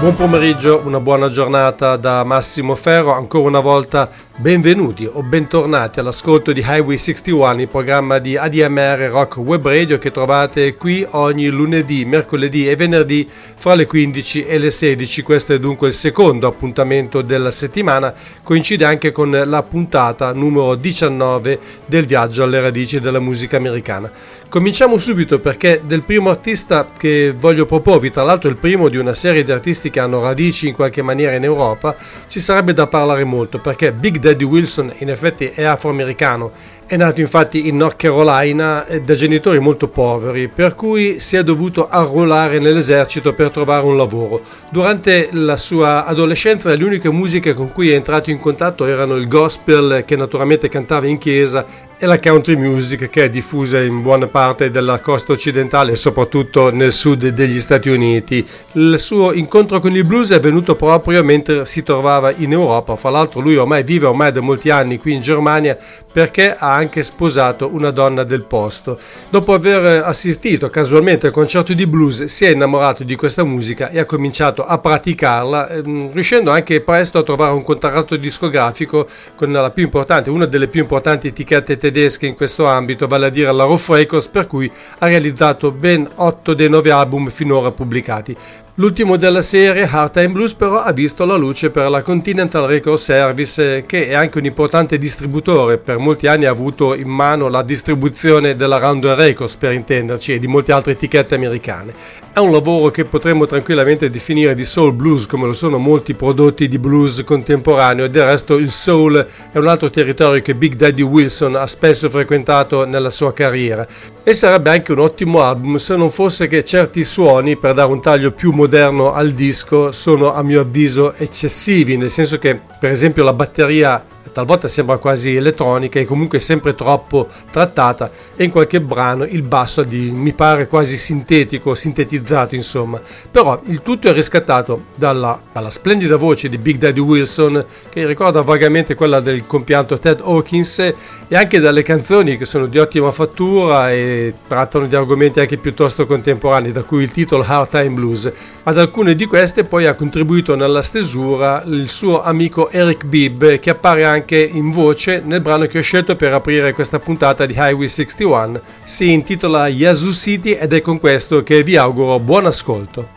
Buon 0.00 0.14
pomeriggio, 0.14 0.80
una 0.84 1.00
buona 1.00 1.28
giornata 1.28 1.96
da 1.96 2.22
Massimo 2.22 2.76
Ferro, 2.76 3.14
ancora 3.14 3.48
una 3.48 3.58
volta 3.58 4.08
benvenuti 4.36 5.04
o 5.12 5.24
bentornati 5.24 5.98
all'ascolto 5.98 6.52
di 6.52 6.60
Highway 6.60 6.96
61, 6.96 7.62
il 7.62 7.66
programma 7.66 8.20
di 8.20 8.36
ADMR 8.36 9.08
Rock 9.10 9.38
Web 9.38 9.66
Radio 9.66 9.98
che 9.98 10.12
trovate 10.12 10.76
qui 10.76 11.04
ogni 11.10 11.48
lunedì, 11.48 12.04
mercoledì 12.04 12.68
e 12.68 12.76
venerdì 12.76 13.28
fra 13.28 13.74
le 13.74 13.86
15 13.86 14.46
e 14.46 14.58
le 14.58 14.70
16. 14.70 15.22
Questo 15.22 15.54
è 15.54 15.58
dunque 15.58 15.88
il 15.88 15.94
secondo 15.94 16.46
appuntamento 16.46 17.20
della 17.20 17.50
settimana, 17.50 18.14
coincide 18.44 18.84
anche 18.84 19.10
con 19.10 19.42
la 19.44 19.62
puntata 19.64 20.32
numero 20.32 20.76
19 20.76 21.58
del 21.86 22.06
viaggio 22.06 22.44
alle 22.44 22.60
radici 22.60 23.00
della 23.00 23.18
musica 23.18 23.56
americana. 23.56 24.08
Cominciamo 24.48 24.96
subito 24.96 25.40
perché 25.40 25.82
del 25.84 26.00
primo 26.04 26.30
artista 26.30 26.86
che 26.96 27.34
voglio 27.38 27.66
proporvi, 27.66 28.10
tra 28.10 28.22
l'altro 28.22 28.48
il 28.48 28.56
primo 28.56 28.88
di 28.88 28.96
una 28.96 29.12
serie 29.12 29.44
di 29.44 29.52
artisti 29.52 29.90
che 29.90 30.00
hanno 30.00 30.22
radici 30.22 30.68
in 30.68 30.74
qualche 30.74 31.02
maniera 31.02 31.34
in 31.34 31.44
Europa, 31.44 31.94
ci 32.28 32.40
sarebbe 32.40 32.72
da 32.72 32.86
parlare 32.86 33.24
molto 33.24 33.58
perché 33.58 33.92
Big 33.92 34.16
Daddy 34.16 34.44
Wilson 34.44 34.94
in 35.00 35.10
effetti 35.10 35.50
è 35.54 35.64
afroamericano 35.64 36.50
è 36.88 36.96
nato 36.96 37.20
infatti 37.20 37.68
in 37.68 37.76
North 37.76 37.96
Carolina 37.96 38.86
eh, 38.86 39.02
da 39.02 39.14
genitori 39.14 39.58
molto 39.58 39.88
poveri, 39.88 40.48
per 40.48 40.74
cui 40.74 41.20
si 41.20 41.36
è 41.36 41.44
dovuto 41.44 41.86
arruolare 41.86 42.58
nell'esercito 42.58 43.34
per 43.34 43.50
trovare 43.50 43.84
un 43.84 43.94
lavoro. 43.94 44.40
Durante 44.70 45.28
la 45.32 45.58
sua 45.58 46.06
adolescenza 46.06 46.74
le 46.74 46.82
uniche 46.82 47.10
musiche 47.10 47.52
con 47.52 47.70
cui 47.72 47.90
è 47.90 47.94
entrato 47.94 48.30
in 48.30 48.40
contatto 48.40 48.86
erano 48.86 49.16
il 49.16 49.28
gospel 49.28 50.02
che 50.06 50.16
naturalmente 50.16 50.70
cantava 50.70 51.06
in 51.06 51.18
chiesa 51.18 51.66
e 52.00 52.06
la 52.06 52.20
country 52.20 52.54
music 52.54 53.10
che 53.10 53.24
è 53.24 53.30
diffusa 53.30 53.80
in 53.80 54.02
buona 54.02 54.28
parte 54.28 54.70
della 54.70 55.00
costa 55.00 55.32
occidentale 55.32 55.92
e 55.92 55.96
soprattutto 55.96 56.70
nel 56.70 56.92
sud 56.92 57.26
degli 57.26 57.58
Stati 57.58 57.88
Uniti. 57.88 58.46
Il 58.74 59.00
suo 59.00 59.32
incontro 59.32 59.80
con 59.80 59.96
il 59.96 60.04
blues 60.04 60.30
è 60.30 60.36
avvenuto 60.36 60.76
proprio 60.76 61.24
mentre 61.24 61.66
si 61.66 61.82
trovava 61.82 62.32
in 62.36 62.52
Europa, 62.52 62.94
fra 62.94 63.10
l'altro 63.10 63.40
lui 63.40 63.56
ormai 63.56 63.82
vive 63.82 64.06
ormai 64.06 64.30
da 64.30 64.40
molti 64.40 64.70
anni 64.70 64.98
qui 64.98 65.14
in 65.14 65.20
Germania 65.20 65.76
perché 66.12 66.54
ha 66.56 66.72
anche 66.72 67.02
sposato 67.02 67.68
una 67.72 67.90
donna 67.90 68.22
del 68.22 68.44
posto. 68.44 68.96
Dopo 69.28 69.52
aver 69.52 70.04
assistito 70.04 70.70
casualmente 70.70 71.26
al 71.26 71.32
concerto 71.32 71.74
di 71.74 71.86
blues 71.86 72.24
si 72.24 72.44
è 72.44 72.50
innamorato 72.50 73.02
di 73.02 73.16
questa 73.16 73.42
musica 73.42 73.90
e 73.90 73.98
ha 73.98 74.04
cominciato 74.04 74.64
a 74.64 74.78
praticarla, 74.78 75.68
ehm, 75.70 76.12
riuscendo 76.12 76.52
anche 76.52 76.80
presto 76.80 77.18
a 77.18 77.24
trovare 77.24 77.54
un 77.54 77.64
contratto 77.64 78.14
discografico 78.14 79.08
con 79.34 79.48
una 79.48 80.46
delle 80.46 80.68
più 80.68 80.80
importanti 80.80 81.26
etichette 81.26 81.76
tedesche 81.76 81.86
in 82.26 82.34
questo 82.34 82.66
ambito, 82.66 83.06
vale 83.06 83.26
a 83.26 83.30
dire 83.30 83.52
la 83.52 83.64
Rough 83.64 83.88
Records, 83.88 84.28
per 84.28 84.46
cui 84.46 84.70
ha 84.98 85.06
realizzato 85.06 85.70
ben 85.70 86.08
8 86.14 86.54
dei 86.54 86.68
9 86.68 86.90
album 86.90 87.28
finora 87.30 87.70
pubblicati. 87.70 88.36
L'ultimo 88.80 89.16
della 89.16 89.42
serie, 89.42 89.88
Hard 89.90 90.12
Time 90.12 90.28
Blues, 90.28 90.54
però 90.54 90.80
ha 90.80 90.92
visto 90.92 91.24
la 91.24 91.34
luce 91.34 91.70
per 91.70 91.90
la 91.90 92.00
Continental 92.00 92.68
Record 92.68 92.98
Service, 92.98 93.82
che 93.84 94.06
è 94.06 94.14
anche 94.14 94.38
un 94.38 94.44
importante 94.44 94.98
distributore. 94.98 95.78
Per 95.78 95.98
molti 95.98 96.28
anni 96.28 96.44
ha 96.44 96.52
avuto 96.52 96.94
in 96.94 97.08
mano 97.08 97.48
la 97.48 97.64
distribuzione 97.64 98.54
della 98.54 98.78
Round 98.78 99.04
Records, 99.04 99.56
per 99.56 99.72
intenderci, 99.72 100.34
e 100.34 100.38
di 100.38 100.46
molte 100.46 100.70
altre 100.70 100.92
etichette 100.92 101.34
americane. 101.34 101.92
È 102.32 102.38
un 102.38 102.52
lavoro 102.52 102.92
che 102.92 103.04
potremmo 103.04 103.46
tranquillamente 103.46 104.10
definire 104.10 104.54
di 104.54 104.62
soul 104.62 104.92
blues, 104.92 105.26
come 105.26 105.46
lo 105.46 105.54
sono 105.54 105.78
molti 105.78 106.14
prodotti 106.14 106.68
di 106.68 106.78
blues 106.78 107.24
contemporaneo, 107.24 108.06
del 108.06 108.26
resto 108.26 108.54
il 108.58 108.70
soul 108.70 109.26
è 109.50 109.58
un 109.58 109.66
altro 109.66 109.90
territorio 109.90 110.40
che 110.40 110.54
Big 110.54 110.74
Daddy 110.74 111.02
Wilson 111.02 111.56
ha 111.56 111.66
spesso 111.66 112.08
frequentato 112.08 112.84
nella 112.84 113.10
sua 113.10 113.32
carriera. 113.32 113.84
E 114.22 114.34
sarebbe 114.34 114.70
anche 114.70 114.92
un 114.92 115.00
ottimo 115.00 115.42
album 115.42 115.78
se 115.78 115.96
non 115.96 116.12
fosse 116.12 116.46
che 116.46 116.62
certi 116.62 117.02
suoni, 117.02 117.56
per 117.56 117.74
dare 117.74 117.90
un 117.90 118.00
taglio 118.00 118.30
più 118.30 118.52
moderno, 118.52 118.66
moderno 118.68 119.14
al 119.14 119.32
disco 119.32 119.92
sono 119.92 120.34
a 120.34 120.42
mio 120.42 120.60
avviso 120.60 121.14
eccessivi, 121.14 121.96
nel 121.96 122.10
senso 122.10 122.36
che 122.36 122.60
per 122.78 122.90
esempio 122.90 123.24
la 123.24 123.32
batteria 123.32 124.04
talvolta 124.38 124.68
sembra 124.68 124.98
quasi 124.98 125.34
elettronica 125.34 125.98
e 125.98 126.04
comunque 126.04 126.38
sempre 126.38 126.76
troppo 126.76 127.26
trattata 127.50 128.08
e 128.36 128.44
in 128.44 128.52
qualche 128.52 128.80
brano 128.80 129.24
il 129.24 129.42
basso 129.42 129.82
di, 129.82 130.12
mi 130.12 130.32
pare 130.32 130.68
quasi 130.68 130.96
sintetico, 130.96 131.74
sintetizzato 131.74 132.54
insomma. 132.54 133.00
Però 133.32 133.60
il 133.66 133.82
tutto 133.82 134.08
è 134.08 134.12
riscattato 134.12 134.84
dalla, 134.94 135.42
dalla 135.52 135.70
splendida 135.70 136.14
voce 136.14 136.48
di 136.48 136.56
Big 136.56 136.78
Daddy 136.78 137.00
Wilson 137.00 137.64
che 137.88 138.06
ricorda 138.06 138.42
vagamente 138.42 138.94
quella 138.94 139.18
del 139.18 139.44
compianto 139.44 139.98
Ted 139.98 140.20
Hawkins 140.20 140.78
e 140.78 140.94
anche 141.36 141.58
dalle 141.58 141.82
canzoni 141.82 142.36
che 142.36 142.44
sono 142.44 142.66
di 142.66 142.78
ottima 142.78 143.10
fattura 143.10 143.90
e 143.90 144.34
trattano 144.46 144.86
di 144.86 144.94
argomenti 144.94 145.40
anche 145.40 145.56
piuttosto 145.56 146.06
contemporanei, 146.06 146.70
da 146.70 146.84
cui 146.84 147.02
il 147.02 147.10
titolo 147.10 147.44
Hard 147.44 147.70
Time 147.70 147.90
Blues. 147.90 148.30
Ad 148.62 148.78
alcune 148.78 149.14
di 149.16 149.24
queste 149.24 149.64
poi 149.64 149.86
ha 149.86 149.94
contribuito 149.94 150.54
nella 150.54 150.82
stesura 150.82 151.62
il 151.66 151.88
suo 151.88 152.22
amico 152.22 152.70
Eric 152.70 153.04
Bibb 153.04 153.44
che 153.58 153.70
appare 153.70 154.04
anche 154.04 154.27
anche 154.28 154.44
in 154.44 154.70
voce 154.70 155.22
nel 155.24 155.40
brano 155.40 155.64
che 155.64 155.78
ho 155.78 155.82
scelto 155.82 156.14
per 156.14 156.34
aprire 156.34 156.74
questa 156.74 156.98
puntata 156.98 157.46
di 157.46 157.54
Highway 157.56 157.88
61. 157.88 158.60
Si 158.84 159.10
intitola 159.10 159.68
Yazoo 159.68 160.12
City 160.12 160.50
ed 160.52 160.74
è 160.74 160.82
con 160.82 161.00
questo 161.00 161.42
che 161.42 161.62
vi 161.62 161.76
auguro 161.76 162.18
buon 162.18 162.44
ascolto. 162.44 163.16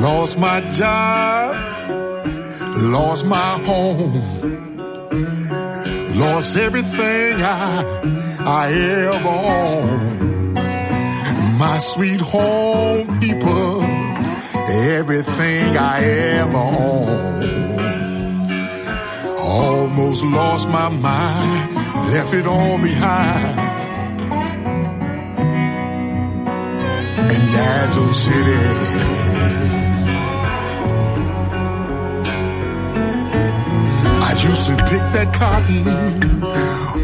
Lost 0.00 0.38
my 0.38 0.62
job, 0.70 1.54
lost 2.76 3.24
my 3.26 3.60
home. 3.66 4.71
Lost 6.22 6.56
everything 6.56 7.34
I, 7.40 7.82
I 8.46 8.72
ever 8.72 9.28
owned. 9.28 10.54
My 11.58 11.78
sweet 11.78 12.20
home 12.20 13.08
people, 13.18 13.82
everything 14.70 15.76
I 15.76 16.04
ever 16.38 16.64
owned. 16.86 17.72
Almost 19.36 20.24
lost 20.26 20.68
my 20.68 20.88
mind, 20.90 21.74
left 22.12 22.32
it 22.34 22.46
all 22.46 22.78
behind. 22.78 23.58
In 27.34 27.42
Yazoo 27.52 28.12
City. 28.14 29.11
Used 34.44 34.66
to 34.66 34.76
pick 34.90 35.02
that 35.14 35.32
cotton 35.34 35.86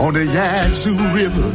on 0.00 0.14
the 0.14 0.24
Yazoo 0.26 0.96
River, 1.14 1.50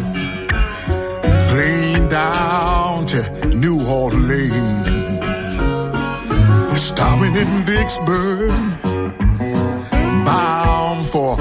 plane 1.49 2.07
down 2.07 3.05
to 3.07 3.47
New 3.47 3.77
Orleans, 3.85 4.51
stopping 6.79 7.35
in 7.35 7.47
Vicksburg, 7.65 8.51
bound 10.25 11.05
for 11.05 11.37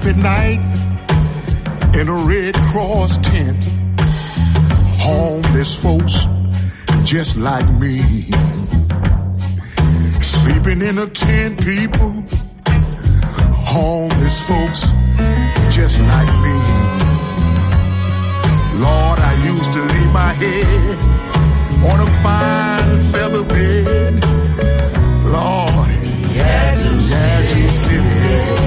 sleep 0.00 0.16
at 0.16 0.22
night 0.22 1.94
in 1.94 2.08
a 2.08 2.14
Red 2.26 2.54
Cross 2.54 3.18
tent. 3.18 3.56
Homeless 4.98 5.82
folks 5.82 6.26
just 7.04 7.36
like 7.36 7.68
me. 7.80 7.98
Sleeping 10.20 10.82
in 10.82 10.98
a 10.98 11.06
tent, 11.06 11.58
people. 11.64 12.12
Homeless 13.52 14.40
folks 14.46 14.92
just 15.74 16.00
like 16.00 16.32
me. 16.44 16.56
Lord, 18.80 19.18
I 19.18 19.34
used 19.44 19.72
to 19.72 19.80
lay 19.80 20.12
my 20.12 20.32
head 20.32 20.98
on 21.90 22.00
a 22.00 22.10
fine 22.22 22.98
feather 23.12 23.44
bed. 23.44 24.24
Lord, 25.24 25.70
Yazoo, 26.34 26.96
Yazoo 27.10 27.70
City. 27.70 28.20
Listen 28.40 28.59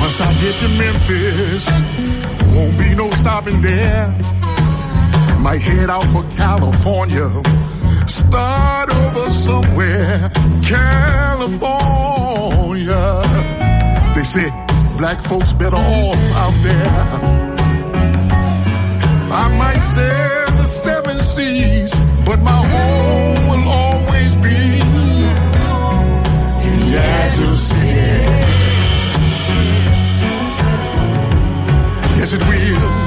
Once 0.00 0.20
I 0.20 0.32
get 0.40 0.54
to 0.60 0.68
Memphis, 0.78 1.66
won't 2.54 2.78
be 2.78 2.94
no 2.94 3.10
stopping 3.10 3.60
there. 3.60 4.14
Might 5.40 5.60
head 5.60 5.90
out 5.90 6.04
for 6.04 6.22
California. 6.36 7.28
Start 8.06 8.90
over 8.90 9.28
somewhere. 9.28 10.30
California. 10.64 11.64
They 14.14 14.22
said 14.22 14.52
black 14.98 15.18
folks 15.18 15.52
better 15.52 15.76
off 15.76 16.36
out 16.36 16.54
there. 16.62 16.90
I 19.32 19.48
might 19.58 19.80
sail 19.80 20.46
the 20.46 20.66
seven 20.66 21.20
seas, 21.20 21.92
but 22.24 22.40
my 22.40 22.64
home 22.74 23.48
will 23.50 23.68
always 23.68 24.36
be 24.36 24.78
Yazoo 26.90 27.56
City. 27.56 27.97
Yes, 32.18 32.32
it 32.32 32.42
will. 32.48 32.97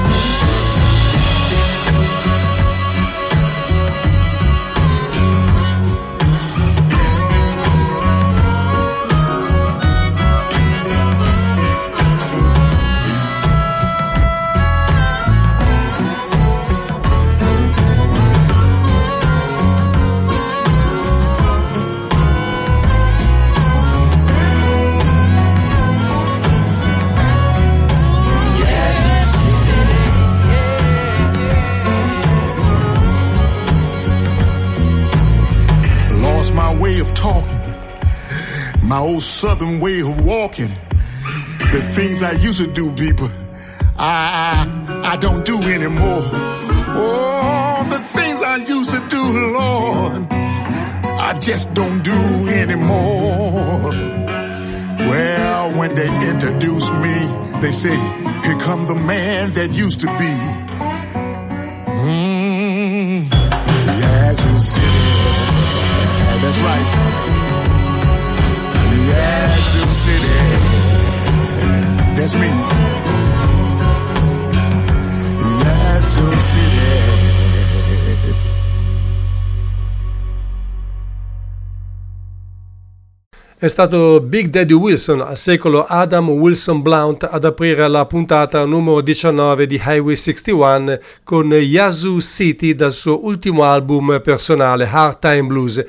Old 39.02 39.22
southern 39.22 39.80
way 39.80 40.00
of 40.00 40.24
walking. 40.24 40.70
The 41.72 41.82
things 41.94 42.22
I 42.22 42.32
used 42.32 42.60
to 42.60 42.66
do, 42.66 42.92
people, 42.92 43.28
I, 43.98 44.64
I, 45.04 45.16
don't 45.16 45.44
do 45.44 45.60
anymore. 45.62 46.22
Oh, 46.94 47.86
the 47.90 47.98
things 47.98 48.40
I 48.42 48.56
used 48.56 48.90
to 48.90 49.00
do, 49.08 49.22
Lord, 49.58 50.26
I 50.30 51.36
just 51.40 51.74
don't 51.74 52.02
do 52.02 52.48
anymore. 52.48 53.90
Well, 55.10 55.76
when 55.76 55.94
they 55.94 56.10
introduce 56.30 56.90
me, 56.90 57.14
they 57.60 57.72
say, 57.72 57.96
Here 58.44 58.58
come 58.58 58.86
the 58.86 58.94
man 58.94 59.50
that 59.50 59.72
used 59.72 60.00
to 60.00 60.06
be. 60.06 60.61
È 83.62 83.68
stato 83.68 84.20
Big 84.20 84.48
Daddy 84.48 84.72
Wilson, 84.72 85.20
al 85.20 85.36
secolo 85.36 85.84
Adam 85.84 86.30
Wilson 86.30 86.82
Blount, 86.82 87.22
ad 87.30 87.44
aprire 87.44 87.86
la 87.86 88.06
puntata 88.06 88.64
numero 88.64 89.00
19 89.00 89.68
di 89.68 89.76
Highway 89.80 90.16
61 90.16 90.98
con 91.22 91.52
Yazoo 91.52 92.20
City 92.20 92.74
dal 92.74 92.92
suo 92.92 93.24
ultimo 93.24 93.62
album 93.62 94.20
personale 94.20 94.84
Hard 94.90 95.20
Time 95.20 95.42
Blues. 95.42 95.80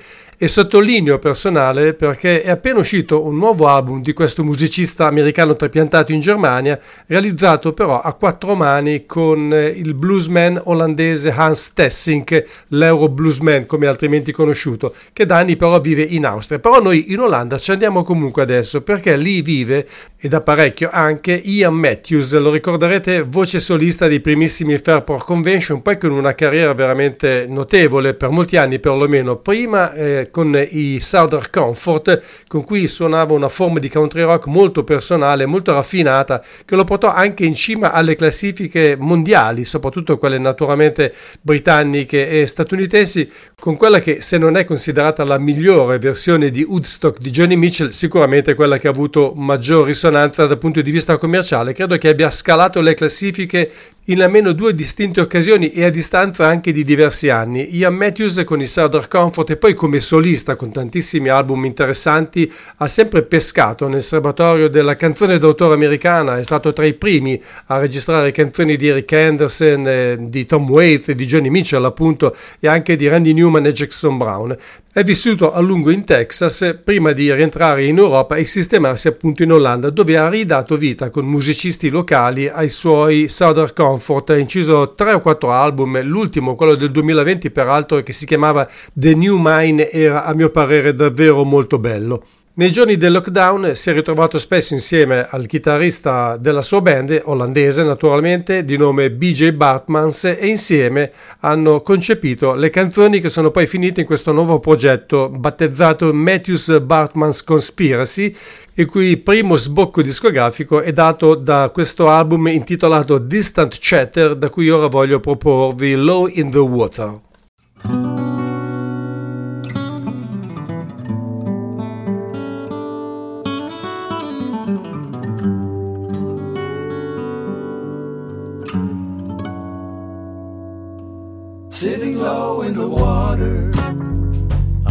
E 0.43 0.49
sottolineo 0.49 1.19
personale 1.19 1.93
perché 1.93 2.41
è 2.41 2.49
appena 2.49 2.79
uscito 2.79 3.25
un 3.25 3.37
nuovo 3.37 3.67
album 3.67 4.01
di 4.01 4.11
questo 4.11 4.43
musicista 4.43 5.07
americano 5.07 5.55
trapiantato 5.55 6.11
in 6.11 6.19
Germania, 6.19 6.77
realizzato 7.07 7.71
però 7.71 8.01
a 8.01 8.11
quattro 8.11 8.53
mani 8.53 9.05
con 9.05 9.53
il 9.53 9.93
bluesman 9.93 10.59
olandese 10.65 11.31
Hans 11.31 11.71
Tessink, 11.71 12.65
l'Euro 12.67 13.07
Bluesman 13.07 13.65
come 13.65 13.87
altrimenti 13.87 14.33
conosciuto, 14.33 14.93
che 15.13 15.25
da 15.25 15.37
anni 15.37 15.55
però 15.55 15.79
vive 15.79 16.01
in 16.01 16.25
Austria. 16.25 16.59
Però 16.59 16.81
noi 16.81 17.13
in 17.13 17.21
Olanda 17.21 17.57
ci 17.57 17.71
andiamo 17.71 18.03
comunque 18.03 18.41
adesso 18.41 18.81
perché 18.81 19.15
lì 19.15 19.41
vive 19.41 19.87
e 20.17 20.27
da 20.27 20.41
parecchio 20.41 20.89
anche 20.91 21.33
Ian 21.33 21.73
Matthews, 21.73 22.37
lo 22.37 22.51
ricorderete 22.51 23.21
voce 23.21 23.59
solista 23.59 24.07
dei 24.07 24.19
primissimi 24.19 24.77
Fairport 24.77 25.25
Convention, 25.25 25.81
poi 25.81 25.97
con 25.97 26.11
una 26.11 26.33
carriera 26.33 26.73
veramente 26.73 27.45
notevole 27.47 28.13
per 28.13 28.29
molti 28.29 28.57
anni 28.57 28.79
perlomeno, 28.79 29.37
prima 29.37 29.93
eh, 29.93 30.29
con 30.33 30.59
i 30.71 30.99
Southern 30.99 31.45
Comfort 31.51 32.23
con 32.47 32.63
cui 32.63 32.87
suonava 32.87 33.35
una 33.35 33.49
forma 33.49 33.77
di 33.77 33.87
country 33.87 34.23
rock 34.23 34.47
molto 34.47 34.83
personale, 34.83 35.45
molto 35.45 35.71
raffinata 35.73 36.43
che 36.65 36.75
lo 36.75 36.83
portò 36.83 37.13
anche 37.13 37.45
in 37.45 37.53
cima 37.53 37.91
alle 37.91 38.15
classifiche 38.15 38.97
mondiali, 38.99 39.63
soprattutto 39.63 40.17
quelle 40.17 40.39
naturalmente 40.39 41.13
britanniche 41.39 42.27
e 42.27 42.47
statunitensi, 42.47 43.31
con 43.63 43.77
quella 43.77 44.01
che 44.01 44.19
se 44.19 44.37
non 44.37 44.57
è 44.57 44.65
considerata 44.65 45.23
la 45.23 45.39
migliore 45.39 45.97
versione 45.97 46.51
di 46.51 46.63
Woodstock 46.63 47.21
di 47.21 47.29
Johnny 47.29 47.55
Mitchell, 47.55 47.91
sicuramente 47.91 48.55
quella 48.55 48.77
che 48.77 48.87
ha 48.87 48.91
avuto 48.91 49.33
maggior 49.37 49.85
risonanza 49.85 50.45
dal 50.45 50.57
punto 50.57 50.81
di 50.81 50.91
vista 50.91 51.15
commerciale, 51.15 51.71
credo 51.71 51.97
che 51.97 52.09
abbia 52.09 52.29
scalato 52.29 52.81
le 52.81 52.93
classifiche 52.93 53.71
in 54.07 54.21
almeno 54.21 54.51
due 54.51 54.75
distinte 54.75 55.21
occasioni 55.21 55.71
e 55.71 55.85
a 55.85 55.89
distanza 55.89 56.45
anche 56.45 56.73
di 56.73 56.83
diversi 56.83 57.29
anni. 57.29 57.77
Ian 57.77 57.95
Matthews 57.95 58.43
con 58.45 58.59
i 58.59 58.65
Southern 58.65 59.07
Comfort 59.07 59.51
e 59.51 59.55
poi 59.55 59.73
come 59.73 60.01
solista 60.01 60.57
con 60.57 60.73
tantissimi 60.73 61.29
album 61.29 61.63
interessanti 61.63 62.51
ha 62.77 62.87
sempre 62.87 63.21
pescato 63.23 63.87
nel 63.87 64.01
serbatoio 64.01 64.67
della 64.67 64.97
canzone 64.97 65.37
d'autore 65.37 65.75
americana, 65.75 66.37
è 66.37 66.43
stato 66.43 66.73
tra 66.73 66.85
i 66.85 66.93
primi 66.93 67.41
a 67.67 67.77
registrare 67.77 68.33
canzoni 68.33 68.75
di 68.75 68.87
Eric 68.89 69.13
Anderson, 69.13 69.87
eh, 69.87 70.17
di 70.19 70.45
Tom 70.45 70.69
Waits, 70.69 71.11
di 71.11 71.25
Johnny 71.25 71.49
Mitchell 71.49 71.85
appunto 71.85 72.35
e 72.59 72.67
anche 72.67 72.97
di 72.97 73.07
Randy 73.07 73.31
Newman 73.31 73.52
e 73.57 73.71
Jackson 73.71 74.17
Brown. 74.17 74.57
È 74.91 75.03
vissuto 75.03 75.51
a 75.51 75.59
lungo 75.59 75.89
in 75.89 76.03
Texas 76.03 76.79
prima 76.83 77.11
di 77.11 77.33
rientrare 77.33 77.85
in 77.85 77.97
Europa 77.97 78.35
e 78.35 78.43
sistemarsi 78.43 79.07
appunto 79.07 79.43
in 79.43 79.51
Olanda 79.51 79.89
dove 79.89 80.17
ha 80.17 80.29
ridato 80.29 80.77
vita 80.77 81.09
con 81.09 81.25
musicisti 81.25 81.89
locali 81.89 82.47
ai 82.47 82.69
suoi 82.69 83.27
Southern 83.27 83.73
Comfort, 83.73 84.29
ha 84.31 84.37
inciso 84.37 84.93
tre 84.93 85.13
o 85.13 85.19
quattro 85.19 85.51
album, 85.51 86.01
l'ultimo, 86.03 86.55
quello 86.55 86.75
del 86.75 86.91
2020 86.91 87.49
peraltro 87.51 88.01
che 88.01 88.13
si 88.13 88.25
chiamava 88.25 88.67
The 88.93 89.15
New 89.15 89.37
Mine, 89.39 89.89
era 89.89 90.25
a 90.25 90.33
mio 90.33 90.49
parere 90.49 90.93
davvero 90.93 91.43
molto 91.43 91.79
bello. 91.79 92.23
Nei 92.55 92.71
giorni 92.71 92.97
del 92.97 93.13
lockdown 93.13 93.71
si 93.73 93.89
è 93.89 93.93
ritrovato 93.93 94.37
spesso 94.37 94.75
insieme 94.75 95.25
al 95.27 95.47
chitarrista 95.47 96.37
della 96.37 96.61
sua 96.61 96.81
band, 96.81 97.19
olandese 97.23 97.83
naturalmente, 97.83 98.63
di 98.63 98.77
nome 98.77 99.09
BJ 99.09 99.53
Bartmans, 99.53 100.25
e 100.25 100.45
insieme 100.45 101.11
hanno 101.39 101.81
concepito 101.81 102.53
le 102.53 102.69
canzoni 102.69 103.21
che 103.21 103.29
sono 103.29 103.49
poi 103.49 103.65
finite 103.65 104.01
in 104.01 104.05
questo 104.05 104.31
nuovo 104.31 104.59
progetto 104.59 105.29
battezzato 105.29 106.13
Matthews 106.13 106.79
Bartmans 106.79 107.43
Conspiracy, 107.43 108.35
il 108.75 108.85
cui 108.85 109.17
primo 109.17 109.55
sbocco 109.55 110.03
discografico 110.03 110.81
è 110.81 110.93
dato 110.93 111.33
da 111.33 111.71
questo 111.73 112.07
album 112.07 112.49
intitolato 112.49 113.17
Distant 113.17 113.77
Chatter, 113.79 114.35
da 114.35 114.49
cui 114.49 114.69
ora 114.69 114.85
voglio 114.85 115.19
proporvi 115.19 115.95
Low 115.95 116.27
in 116.31 116.51
the 116.51 116.59
Water. 116.59 117.19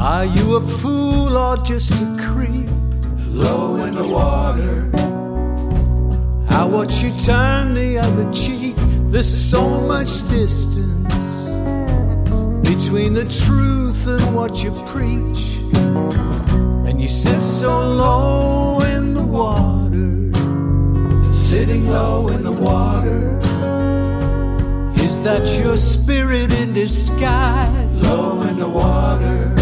Are 0.02 0.24
you 0.24 0.56
a 0.56 0.60
fool 0.60 1.38
or 1.38 1.56
just 1.58 1.92
a 1.92 2.16
creep? 2.18 2.68
Low 3.28 3.84
in 3.84 3.94
the 3.94 4.04
water. 4.04 4.90
I 6.48 6.64
watch 6.64 7.04
you 7.04 7.12
turn 7.20 7.74
the 7.74 7.98
other 7.98 8.28
cheek. 8.32 8.74
There's 9.12 9.32
so 9.32 9.80
much 9.80 10.28
distance 10.28 11.46
between 12.68 13.14
the 13.14 13.26
truth 13.30 14.08
and 14.08 14.34
what 14.34 14.64
you 14.64 14.72
preach. 14.86 15.42
And 16.88 17.00
you 17.00 17.06
sit 17.06 17.40
so 17.40 17.70
low 17.70 18.80
in 18.80 19.14
the 19.14 19.22
water, 19.22 20.32
sitting 21.32 21.88
low 21.88 22.26
in 22.26 22.42
the 22.42 22.50
water. 22.50 23.38
Is 25.00 25.22
that 25.22 25.46
your 25.60 25.76
spirit 25.76 26.50
in 26.50 26.72
disguise, 26.72 28.02
low 28.02 28.42
in 28.42 28.58
the 28.58 28.68
water? 28.68 29.61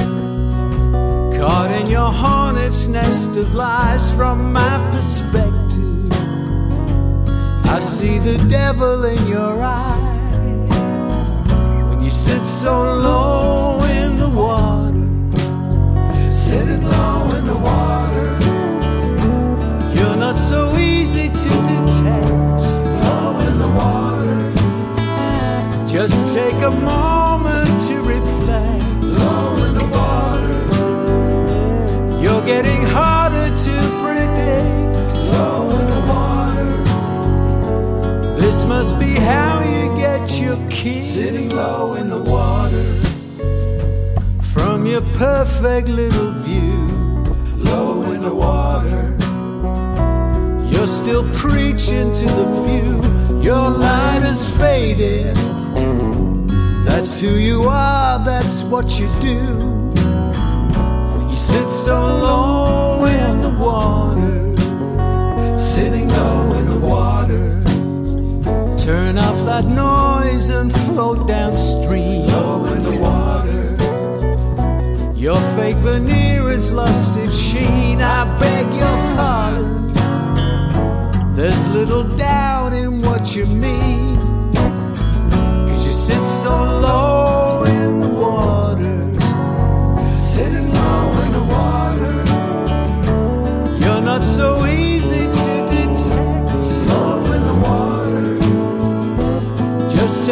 Caught 1.41 1.71
in 1.71 1.87
your 1.87 2.13
hornet's 2.13 2.87
nest 2.87 3.35
of 3.39 3.55
lies 3.55 4.13
from 4.13 4.53
my 4.53 4.91
perspective. 4.93 6.13
I 7.65 7.81
see 7.81 8.19
the 8.19 8.37
devil 8.47 9.05
in 9.05 9.27
your 9.27 9.59
eyes 9.63 10.69
when 11.89 12.03
you 12.03 12.11
sit 12.11 12.45
so 12.45 12.83
low 12.83 13.83
in 13.85 14.19
the 14.19 14.29
water, 14.29 15.09
sitting 16.31 16.85
low 16.85 17.33
in 17.35 17.47
the 17.47 17.57
water. 17.57 18.39
You're 19.97 20.17
not 20.17 20.39
so 20.39 20.77
easy 20.77 21.31
to 21.31 21.51
detect, 21.73 22.61
low 23.07 23.41
in 23.49 23.59
the 23.65 23.71
water. 23.81 24.53
Just 25.89 26.35
take 26.35 26.61
a 26.61 26.71
moment 26.71 27.40
Getting 32.47 32.83
harder 32.83 33.49
to 33.57 33.75
predict, 34.03 35.15
low 35.31 35.71
in 35.71 35.87
the 35.87 36.01
water. 36.09 36.73
This 38.41 38.65
must 38.65 38.99
be 38.99 39.13
how 39.15 39.63
you 39.63 39.95
get 39.97 40.41
your 40.41 40.59
key. 40.69 41.03
Sitting 41.05 41.51
low 41.51 41.95
in 41.95 42.09
the 42.09 42.19
water. 42.19 42.85
From 44.43 44.85
your 44.85 45.03
perfect 45.15 45.89
little 45.89 46.33
view. 46.33 46.89
Low 47.57 48.11
in 48.11 48.23
the 48.23 48.35
water. 48.35 49.17
You're 50.69 50.89
still 50.89 51.25
preaching 51.33 52.11
to 52.13 52.27
the 52.27 52.47
few. 52.67 53.01
Your 53.41 53.71
light 53.71 54.23
has 54.23 54.45
faded. 54.59 55.37
That's 56.85 57.21
who 57.21 57.29
you 57.29 57.65
are, 57.65 58.19
that's 58.25 58.65
what 58.65 58.99
you 58.99 59.09
do. 59.21 59.80
Sit 61.51 61.71
so 61.73 61.99
low 62.27 63.05
in 63.07 63.43
the 63.43 63.51
water. 63.51 64.39
Sitting 65.59 66.09
low 66.09 66.53
in 66.53 66.67
the 66.73 66.79
water. 66.79 67.47
Turn 68.79 69.19
off 69.19 69.45
that 69.47 69.65
noise 69.65 70.51
and 70.51 70.73
float 70.85 71.27
downstream. 71.27 72.29
Low 72.29 72.67
in 72.67 72.85
the 72.85 72.97
water. 73.07 73.67
Your 75.17 75.41
fake 75.57 75.79
veneer 75.79 76.49
has 76.51 76.71
lost 76.71 77.17
its 77.17 77.37
sheen. 77.37 78.01
I 78.01 78.25
beg 78.39 78.67
your 78.83 78.99
pardon. 79.17 79.93
There's 81.35 81.63
little 81.79 82.05
doubt 82.17 82.75
in 82.75 83.03
what 83.03 83.35
you 83.35 83.47
mean. 83.47 84.21
Cause 85.69 85.85
you 85.85 85.93
sit 85.93 86.25
so 86.43 86.55
low 86.87 87.20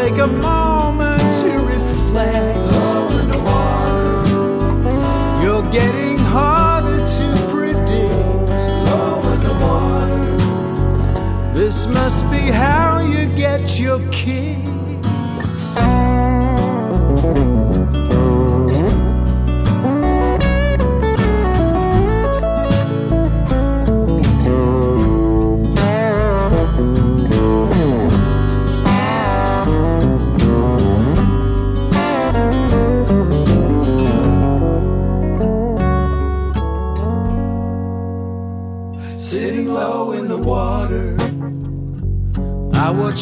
take 0.01 0.19
a 0.19 0.27
moment 0.27 1.21
to 1.41 1.51
reflect. 1.75 2.57
Low 2.57 3.19
in 3.19 3.27
the 3.35 3.41
water. 3.51 5.43
You're 5.43 5.69
getting 5.73 6.19
harder 6.19 7.01
to 7.19 7.27
predict. 7.53 8.61
Low 8.91 9.21
in 9.33 9.41
the 9.49 9.55
water. 9.65 11.53
This 11.53 11.87
must 11.89 12.31
be 12.31 12.43
how 12.65 13.01
you 13.01 13.27
get 13.45 13.79
your 13.79 13.99
kicks. 14.13 14.58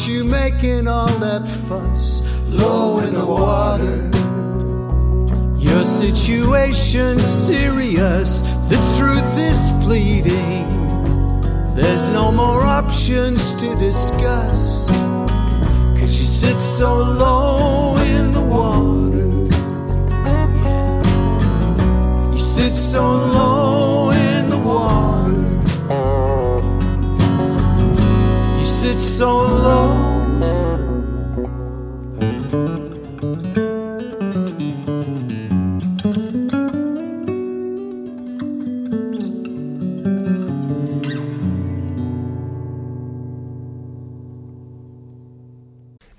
You 0.07 0.23
making 0.23 0.87
all 0.87 1.07
that 1.19 1.45
fuss 1.45 2.21
low 2.47 2.99
in 2.99 3.13
the 3.13 3.25
water. 3.25 3.97
Your 5.57 5.83
situation's 5.83 7.23
serious, 7.23 8.41
the 8.69 8.79
truth 8.97 9.37
is 9.37 9.71
pleading. 9.83 10.67
There's 11.75 12.09
no 12.09 12.31
more 12.31 12.61
options 12.61 13.53
to 13.55 13.75
discuss. 13.75 14.87
Cause 15.99 16.17
you 16.19 16.25
sit 16.25 16.59
so 16.59 16.95
low 16.95 17.97
in 17.97 18.31
the 18.31 18.41
water. 18.41 19.27
You 22.33 22.39
sit 22.39 22.73
so 22.73 23.03
low 23.03 23.86
So 28.97 29.41
low. 29.41 30.16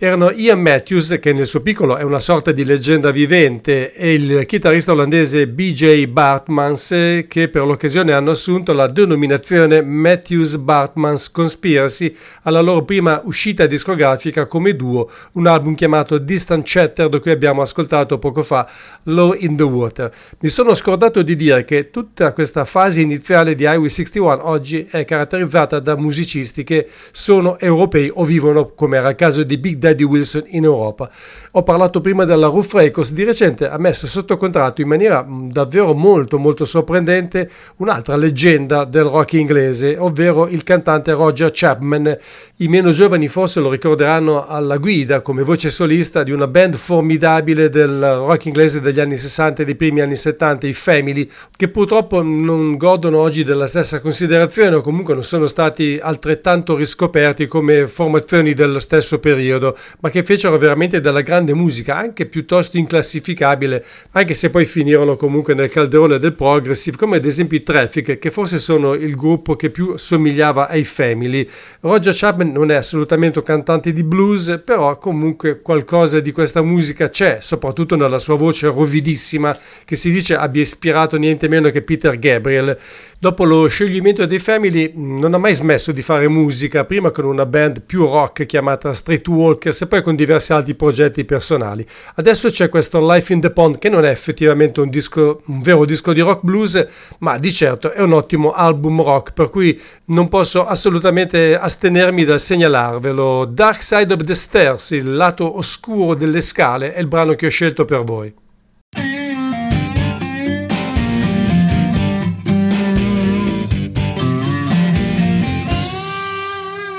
Erano 0.08 0.30
Ian 0.30 0.62
Matthews, 0.62 1.18
che 1.20 1.34
nel 1.34 1.46
suo 1.46 1.60
piccolo 1.60 1.98
è 1.98 2.02
una 2.02 2.18
sorta 2.18 2.50
di 2.50 2.64
leggenda 2.64 3.10
vivente, 3.10 3.92
e 3.92 4.14
il 4.14 4.46
chitarrista 4.46 4.92
olandese 4.92 5.46
BJ 5.48 6.06
Bartmans, 6.06 7.26
che 7.28 7.48
per 7.50 7.66
l'occasione 7.66 8.14
hanno 8.14 8.30
assunto 8.30 8.72
la 8.72 8.86
denominazione 8.86 9.82
Matthews 9.82 10.56
Bartmans 10.56 11.30
Conspiracy 11.30 12.16
alla 12.44 12.62
loro 12.62 12.84
prima 12.84 13.20
uscita 13.24 13.66
discografica 13.66 14.46
come 14.46 14.74
duo, 14.74 15.10
un 15.32 15.46
album 15.46 15.74
chiamato 15.74 16.16
Distant 16.16 16.62
Chatter, 16.64 17.10
da 17.10 17.20
cui 17.20 17.30
abbiamo 17.30 17.60
ascoltato 17.60 18.18
poco 18.18 18.40
fa 18.40 18.66
Low 19.02 19.34
in 19.36 19.56
the 19.56 19.62
Water. 19.62 20.10
Mi 20.38 20.48
sono 20.48 20.72
scordato 20.72 21.20
di 21.20 21.36
dire 21.36 21.66
che 21.66 21.90
tutta 21.90 22.32
questa 22.32 22.64
fase 22.64 23.02
iniziale 23.02 23.54
di 23.54 23.64
Highway 23.64 23.90
61 23.90 24.48
oggi 24.48 24.88
è 24.90 25.04
caratterizzata 25.04 25.80
da 25.80 25.98
musicisti 25.98 26.64
che 26.64 26.88
sono 27.10 27.58
europei 27.58 28.10
o 28.10 28.24
vivono, 28.24 28.72
come 28.74 28.96
era 28.96 29.10
il 29.10 29.14
caso 29.14 29.42
di 29.42 29.58
Big 29.58 29.76
Daddy 29.76 29.96
Wilson 30.04 30.44
in 30.48 30.64
Europa. 30.64 31.10
Ho 31.52 31.62
parlato 31.62 32.00
prima 32.00 32.24
della 32.24 32.46
Roof 32.46 32.72
Records, 32.74 33.12
di 33.12 33.24
recente 33.24 33.68
ha 33.68 33.78
messo 33.78 34.06
sotto 34.06 34.36
contratto 34.36 34.80
in 34.80 34.88
maniera 34.88 35.22
mh, 35.22 35.52
davvero 35.52 35.94
molto 35.94 36.38
molto 36.38 36.64
sorprendente 36.64 37.50
un'altra 37.76 38.16
leggenda 38.16 38.84
del 38.84 39.04
rock 39.04 39.34
inglese, 39.34 39.96
ovvero 39.98 40.48
il 40.48 40.62
cantante 40.62 41.12
Roger 41.12 41.50
Chapman. 41.52 42.16
I 42.56 42.68
meno 42.68 42.90
giovani 42.90 43.28
forse 43.28 43.60
lo 43.60 43.70
ricorderanno 43.70 44.46
alla 44.46 44.78
guida 44.78 45.20
come 45.20 45.42
voce 45.42 45.70
solista 45.70 46.22
di 46.22 46.32
una 46.32 46.46
band 46.46 46.74
formidabile 46.74 47.68
del 47.68 48.00
rock 48.00 48.46
inglese 48.46 48.80
degli 48.80 49.00
anni 49.00 49.16
60 49.16 49.62
e 49.62 49.64
dei 49.64 49.76
primi 49.76 50.00
anni 50.00 50.16
70, 50.16 50.66
i 50.66 50.72
Family, 50.72 51.28
che 51.56 51.68
purtroppo 51.68 52.22
non 52.22 52.76
godono 52.76 53.18
oggi 53.18 53.44
della 53.44 53.66
stessa 53.66 54.00
considerazione 54.00 54.76
o 54.76 54.80
comunque 54.80 55.14
non 55.14 55.24
sono 55.24 55.46
stati 55.46 55.98
altrettanto 56.00 56.76
riscoperti 56.76 57.46
come 57.46 57.86
formazioni 57.86 58.54
dello 58.54 58.80
stesso 58.80 59.18
periodo, 59.18 59.76
ma 60.00 60.10
che 60.10 60.22
fecero 60.22 60.56
veramente 60.58 61.00
della 61.00 61.20
grande 61.20 61.54
musica, 61.54 61.96
anche 61.96 62.26
piuttosto 62.26 62.76
inclassificabile, 62.76 63.84
anche 64.12 64.34
se 64.34 64.50
poi 64.50 64.64
finirono 64.64 65.16
comunque 65.16 65.54
nel 65.54 65.70
calderone 65.70 66.18
del 66.18 66.32
progressive, 66.32 66.96
come 66.96 67.16
ad 67.16 67.24
esempio 67.24 67.56
i 67.56 67.62
Traffic, 67.62 68.18
che 68.18 68.30
forse 68.30 68.58
sono 68.58 68.94
il 68.94 69.14
gruppo 69.16 69.56
che 69.56 69.70
più 69.70 69.96
somigliava 69.96 70.68
ai 70.68 70.84
Family. 70.84 71.48
Roger 71.80 72.14
Chapman 72.14 72.52
non 72.52 72.70
è 72.70 72.74
assolutamente 72.74 73.38
un 73.38 73.44
cantante 73.44 73.92
di 73.92 74.02
blues, 74.02 74.60
però 74.64 74.98
comunque 74.98 75.60
qualcosa 75.60 76.20
di 76.20 76.32
questa 76.32 76.62
musica 76.62 77.08
c'è, 77.08 77.38
soprattutto 77.40 77.96
nella 77.96 78.18
sua 78.18 78.36
voce 78.36 78.66
rovidissima, 78.66 79.56
che 79.84 79.96
si 79.96 80.10
dice 80.10 80.34
abbia 80.36 80.62
ispirato 80.62 81.16
niente 81.16 81.48
meno 81.48 81.70
che 81.70 81.82
Peter 81.82 82.18
Gabriel. 82.18 82.78
Dopo 83.20 83.42
lo 83.42 83.66
scioglimento 83.66 84.26
dei 84.26 84.38
Family 84.38 84.92
non 84.94 85.34
ha 85.34 85.38
mai 85.38 85.52
smesso 85.52 85.90
di 85.90 86.02
fare 86.02 86.28
musica, 86.28 86.84
prima 86.84 87.10
con 87.10 87.24
una 87.24 87.46
band 87.46 87.82
più 87.82 88.04
rock 88.04 88.46
chiamata 88.46 88.94
Streetwalkers 88.94 89.80
e 89.80 89.86
poi 89.88 90.02
con 90.02 90.14
diversi 90.14 90.52
altri 90.52 90.74
progetti 90.74 91.24
personali. 91.24 91.84
Adesso 92.14 92.48
c'è 92.48 92.68
questo 92.68 93.04
Life 93.04 93.32
in 93.32 93.40
the 93.40 93.50
Pond 93.50 93.78
che 93.78 93.88
non 93.88 94.04
è 94.04 94.10
effettivamente 94.10 94.80
un, 94.80 94.88
disco, 94.88 95.40
un 95.46 95.58
vero 95.58 95.84
disco 95.84 96.12
di 96.12 96.20
rock 96.20 96.44
blues, 96.44 96.86
ma 97.18 97.38
di 97.38 97.50
certo 97.50 97.90
è 97.90 98.00
un 98.02 98.12
ottimo 98.12 98.52
album 98.52 99.02
rock, 99.02 99.32
per 99.32 99.50
cui 99.50 99.76
non 100.04 100.28
posso 100.28 100.64
assolutamente 100.64 101.58
astenermi 101.58 102.24
dal 102.24 102.38
segnalarvelo. 102.38 103.46
Dark 103.46 103.82
Side 103.82 104.14
of 104.14 104.22
the 104.22 104.36
Stairs, 104.36 104.90
il 104.90 105.12
lato 105.12 105.56
oscuro 105.56 106.14
delle 106.14 106.40
scale, 106.40 106.94
è 106.94 107.00
il 107.00 107.08
brano 107.08 107.34
che 107.34 107.46
ho 107.46 107.50
scelto 107.50 107.84
per 107.84 108.04
voi. 108.04 108.32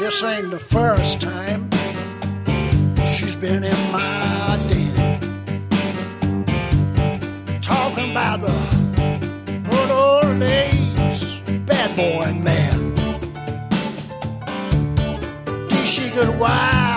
This 0.09 0.23
ain't 0.23 0.49
the 0.49 0.57
first 0.57 1.21
time 1.21 1.69
she's 3.13 3.35
been 3.35 3.63
in 3.63 3.91
my 3.91 4.57
den. 4.67 6.41
Talking 7.61 8.09
about 8.09 8.41
the 8.41 8.51
good 9.69 9.91
old 9.91 10.39
days, 10.39 11.41
bad 11.67 11.95
boy 11.95 12.23
and 12.25 12.43
man. 12.43 12.95
She 15.85 16.09
could 16.09 16.39
wild 16.39 16.88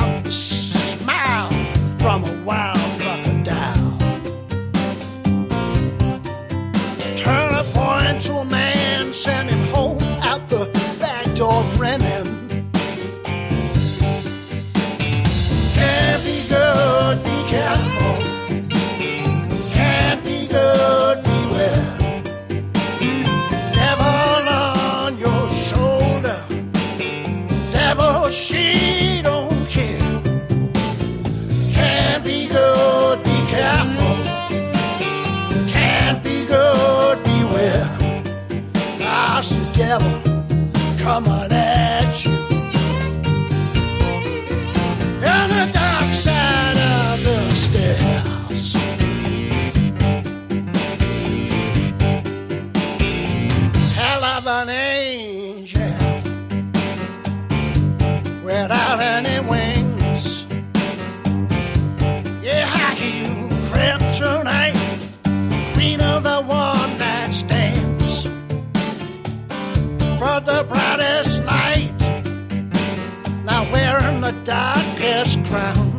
the 74.23 74.31
darkest 74.45 75.45
crown. 75.47 75.92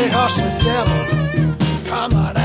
made 0.00 0.12
us 0.12 0.38
a 0.38 0.62
devil. 0.62 1.56
Come 1.90 2.14
on. 2.14 2.37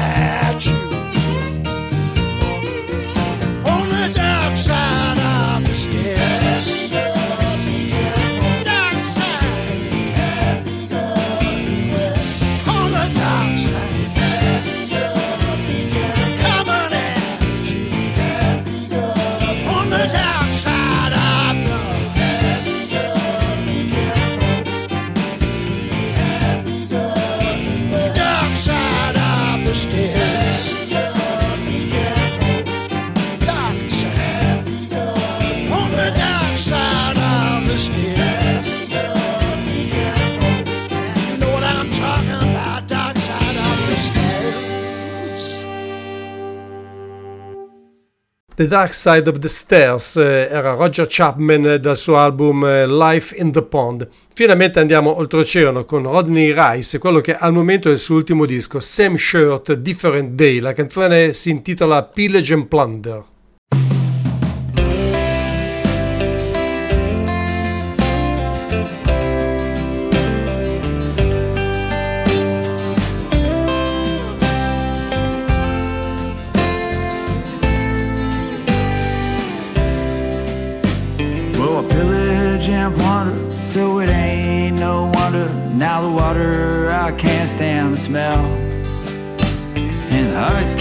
The 48.64 48.70
Dark 48.70 48.94
Side 48.94 49.28
of 49.28 49.40
the 49.40 49.50
Stairs 49.50 50.16
eh, 50.16 50.48
era 50.50 50.72
Roger 50.72 51.06
Chapman 51.06 51.80
dal 51.82 51.98
suo 51.98 52.16
album 52.16 52.64
eh, 52.64 52.88
Life 52.88 53.36
in 53.38 53.52
the 53.52 53.62
Pond. 53.62 54.08
Finalmente 54.34 54.80
andiamo 54.80 55.18
oltreoceano 55.18 55.84
con 55.84 56.04
Rodney 56.04 56.54
Rice, 56.56 56.98
quello 56.98 57.20
che 57.20 57.36
al 57.36 57.52
momento 57.52 57.90
è 57.90 57.92
il 57.92 57.98
suo 57.98 58.16
ultimo 58.16 58.46
disco, 58.46 58.80
Same 58.80 59.18
Shirt, 59.18 59.74
Different 59.74 60.30
Day. 60.36 60.60
La 60.60 60.72
canzone 60.72 61.34
si 61.34 61.50
intitola 61.50 62.04
Pillage 62.04 62.54
and 62.54 62.68
Plunder. 62.68 63.24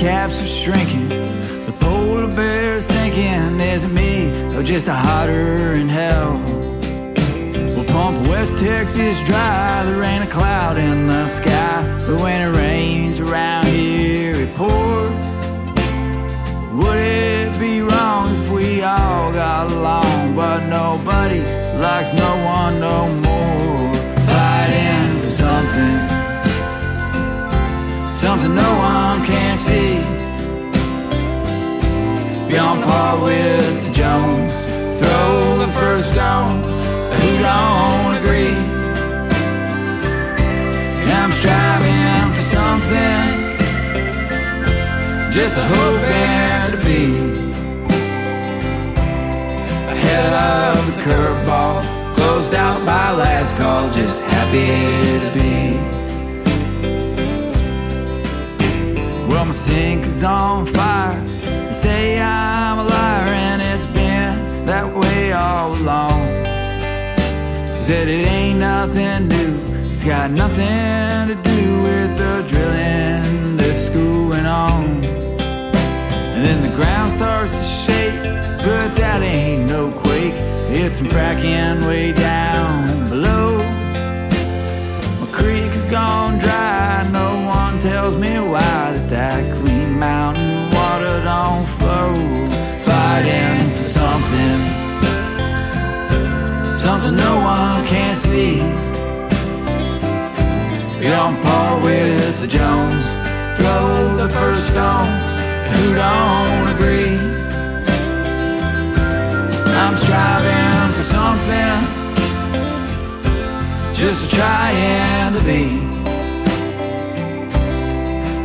Caps 0.03 0.43
are 0.43 0.47
shrinking. 0.47 1.09
The 1.09 1.75
polar 1.79 2.27
bear's 2.35 2.88
thinking, 2.88 3.61
is 3.61 3.85
it 3.85 3.93
me 3.93 4.31
or 4.57 4.62
just 4.62 4.88
a 4.88 4.95
hotter 4.95 5.75
in 5.75 5.88
hell? 5.88 6.33
Well, 7.75 7.85
pump 7.85 8.27
West 8.27 8.59
Texas 8.59 9.21
dry. 9.23 9.85
There 9.85 10.03
ain't 10.03 10.25
a 10.25 10.27
cloud 10.27 10.77
in 10.77 11.07
the 11.07 11.29
sky. 11.29 12.05
But 12.07 12.21
when 12.21 12.41
it 12.41 12.57
rains 12.57 13.21
around 13.21 13.67
here, 13.67 14.35
it 14.35 14.53
pours. 14.57 15.23
Would 16.79 16.99
it 16.99 17.61
be 17.61 17.81
wrong 17.81 18.35
if 18.35 18.51
we 18.51 18.83
all 18.83 19.33
got 19.33 19.71
along, 19.71 20.35
but 20.35 20.67
nobody? 20.67 21.43
likes 21.83 22.12
no 22.12 22.33
one 22.45 22.81
no 22.81 22.99
more. 23.27 23.95
Fighting 24.27 25.21
for 25.21 25.31
something, 25.31 26.22
something 28.23 28.55
no 28.55 28.73
one 28.79 29.25
can 29.27 29.59
see. 29.59 29.99
Beyond 32.49 32.85
par 32.85 33.21
with 33.21 33.85
the 33.85 33.93
Jones, 33.93 34.55
throw 34.97 35.59
the 35.59 35.67
first 35.73 36.13
stone. 36.13 36.63
Who 37.19 37.31
don't 37.49 38.15
agree? 38.21 38.55
And 41.01 41.11
I'm 41.21 41.33
striving 41.33 42.33
for 42.37 42.45
something, 42.57 43.25
just 45.33 45.59
a 45.59 45.65
hoping 45.75 46.79
to 46.79 46.81
be 46.87 47.03
ahead 49.95 50.33
of 50.33 50.87
the 50.87 51.03
curveball. 51.03 52.15
Closed 52.15 52.55
out 52.55 52.87
by 52.87 53.11
last 53.11 53.57
call, 53.57 53.91
just 53.91 54.23
happy 54.23 55.19
to 55.25 55.31
be. 55.37 55.91
Well, 59.42 59.48
my 59.48 59.55
sink 59.55 60.05
is 60.05 60.22
on 60.22 60.66
fire. 60.66 61.20
They 61.20 61.72
say 61.72 62.20
I'm 62.20 62.78
a 62.78 62.85
liar, 62.85 63.26
and 63.26 63.61
it's 63.61 63.88
been 63.88 64.66
that 64.66 64.87
way 64.94 65.33
all 65.33 65.74
along. 65.74 66.22
Said 67.83 68.07
it 68.07 68.24
ain't 68.24 68.61
nothing 68.61 69.26
new, 69.26 69.59
it's 69.90 70.05
got 70.05 70.31
nothing 70.31 71.26
to 71.26 71.35
do 71.42 71.83
with 71.83 72.16
the 72.18 72.44
drilling 72.46 73.57
that's 73.57 73.88
going 73.90 74.46
on. 74.46 74.85
And 76.35 76.44
then 76.46 76.62
the 76.62 76.76
ground 76.76 77.11
starts 77.11 77.59
to 77.59 77.64
shake 77.64 78.22
but 78.62 78.94
that 78.94 79.22
ain't 79.24 79.68
no 79.68 79.90
quake. 79.90 80.38
It's 80.70 80.98
some 80.98 81.09
fracking 81.09 81.85
way 81.85 82.12
down 82.12 83.09
below. 83.09 83.59
My 85.18 85.26
creek 85.33 85.72
is 85.72 85.85
gone 85.87 86.32
tells 87.83 88.16
me 88.16 88.38
why 88.38 88.92
that 88.92 89.09
that 89.09 89.53
clean 89.57 89.99
mountain 89.99 90.71
water 90.71 91.21
don't 91.25 91.66
flow. 91.79 92.14
Fighting 92.79 93.71
for 93.77 93.83
something, 93.83 94.59
something 96.79 97.16
no 97.16 97.35
one 97.40 97.85
can 97.87 98.14
see. 98.14 98.61
Beyond 101.01 101.42
par 101.42 101.81
with 101.83 102.40
the 102.40 102.47
Jones, 102.47 103.05
throw 103.57 104.14
the 104.14 104.29
first 104.29 104.68
stone. 104.68 105.11
Who 105.73 105.95
don't 105.97 106.68
agree? 106.75 107.18
I'm 109.83 109.97
striving 109.97 110.95
for 110.95 111.03
something, 111.03 111.79
just 113.92 114.33
trying 114.33 115.35
to 115.35 115.45
be 115.45 115.91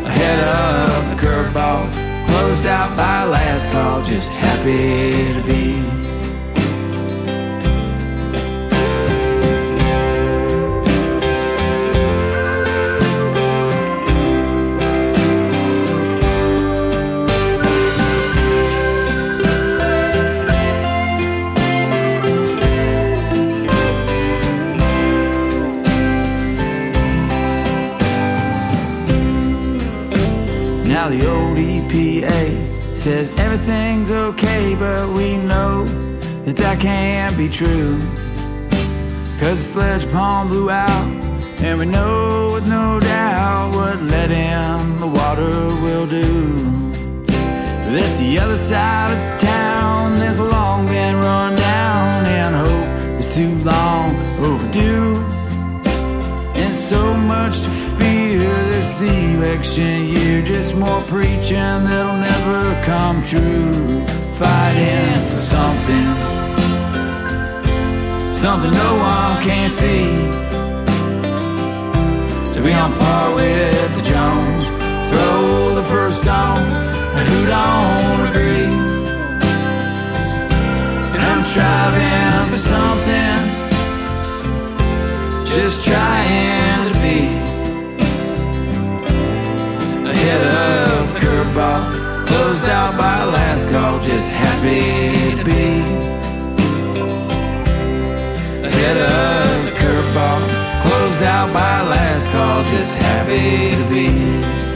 ahead 0.08 0.40
of 0.98 1.10
the 1.10 1.16
curveball, 1.22 1.92
closed 2.28 2.66
out 2.66 2.96
by 2.96 3.26
last 3.26 3.70
call, 3.72 4.02
just 4.02 4.32
happy 4.32 5.34
to 5.34 5.42
be. 5.46 6.07
Says 32.98 33.30
everything's 33.38 34.10
okay, 34.10 34.74
but 34.74 35.08
we 35.10 35.38
know 35.38 35.86
that 36.46 36.56
that 36.58 36.80
can't 36.80 37.38
be 37.38 37.48
true. 37.48 38.00
Cause 39.40 39.60
the 39.60 39.70
sledge 39.74 40.12
palm 40.12 40.48
blew 40.48 40.72
out, 40.72 41.08
and 41.62 41.78
we 41.78 41.86
know 41.86 42.54
with 42.54 42.68
no 42.68 43.00
doubt 43.00 43.76
what 43.76 44.02
let 44.02 44.32
in 44.32 45.00
the 45.00 45.06
water 45.06 45.68
will 45.86 46.08
do. 46.08 46.58
That's 47.28 48.18
the 48.18 48.40
other 48.40 48.58
side 48.58 49.12
of 49.14 49.40
town 49.40 50.20
that's 50.20 50.40
long 50.40 50.88
been 50.88 51.16
run 51.18 51.56
down, 51.56 52.26
and 52.26 52.56
hope 52.56 53.20
is 53.20 53.36
too 53.36 53.56
long 53.64 54.16
overdue. 54.40 55.24
And 56.56 56.76
so 56.76 57.14
much 57.14 57.62
to 57.62 57.77
fear 58.38 58.56
this 58.70 59.02
election 59.02 60.06
year. 60.06 60.42
Just 60.42 60.76
more 60.76 61.02
preaching 61.04 61.80
that'll 61.88 62.22
never 62.32 62.62
come 62.84 63.24
true. 63.24 64.06
Fighting 64.42 65.20
for 65.30 65.42
something, 65.54 66.08
something 68.34 68.72
no 68.72 68.92
one 69.12 69.42
can 69.48 69.70
see. 69.70 70.08
To 72.54 72.60
be 72.62 72.74
on 72.74 72.92
par 73.00 73.36
with 73.36 73.96
the 73.98 74.04
Jones, 74.12 74.64
throw 75.10 75.74
the 75.80 75.86
first 75.94 76.22
stone. 76.22 76.70
And 77.18 77.26
who 77.32 77.40
don't 77.56 78.22
agree? 78.30 78.72
And 81.14 81.22
I'm 81.30 81.44
striving 81.52 82.44
for 82.52 82.62
something, 82.74 83.38
just 85.46 85.84
trying 85.84 86.57
ahead 90.28 91.00
of 91.00 91.14
the 91.14 91.20
curveball. 91.20 92.28
Closed 92.28 92.66
out 92.66 92.98
by 92.98 93.24
last 93.24 93.70
call, 93.70 94.00
just 94.02 94.30
happy 94.30 95.38
to 95.38 95.44
be 95.46 95.80
ahead 98.68 98.98
of 98.98 99.66
the 99.66 99.72
curveball. 99.72 100.82
Closed 100.82 101.24
out 101.24 101.54
by 101.54 101.82
last 101.82 102.30
call, 102.32 102.64
just 102.66 102.94
happy 102.96 103.72
to 103.72 103.90
be. 103.90 104.67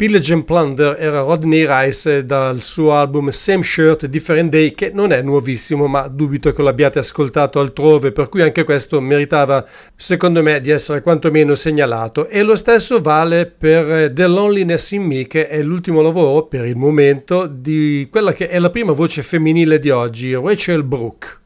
Pillage 0.00 0.32
and 0.32 0.44
Plunder 0.44 0.96
era 0.98 1.20
Rodney 1.20 1.66
Rice 1.68 2.24
dal 2.24 2.62
suo 2.62 2.94
album 2.94 3.28
Same 3.28 3.62
Shirt 3.62 4.06
Different 4.06 4.48
Day 4.50 4.72
che 4.72 4.90
non 4.94 5.12
è 5.12 5.20
nuovissimo 5.20 5.88
ma 5.88 6.08
dubito 6.08 6.52
che 6.52 6.62
l'abbiate 6.62 7.00
ascoltato 7.00 7.60
altrove 7.60 8.10
per 8.10 8.30
cui 8.30 8.40
anche 8.40 8.64
questo 8.64 8.98
meritava 8.98 9.62
secondo 9.94 10.42
me 10.42 10.58
di 10.62 10.70
essere 10.70 11.02
quantomeno 11.02 11.54
segnalato. 11.54 12.28
E 12.28 12.42
lo 12.42 12.56
stesso 12.56 13.02
vale 13.02 13.44
per 13.44 14.10
The 14.14 14.26
Loneliness 14.26 14.90
in 14.92 15.02
Me 15.02 15.26
che 15.26 15.48
è 15.48 15.60
l'ultimo 15.60 16.00
lavoro 16.00 16.46
per 16.46 16.64
il 16.64 16.76
momento 16.76 17.44
di 17.44 18.08
quella 18.10 18.32
che 18.32 18.48
è 18.48 18.58
la 18.58 18.70
prima 18.70 18.92
voce 18.92 19.22
femminile 19.22 19.78
di 19.78 19.90
oggi 19.90 20.34
Rachel 20.34 20.82
Brooke. 20.82 21.38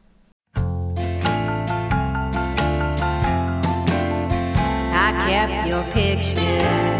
Kept 5.27 5.67
your 5.67 5.83
picture 5.91 6.94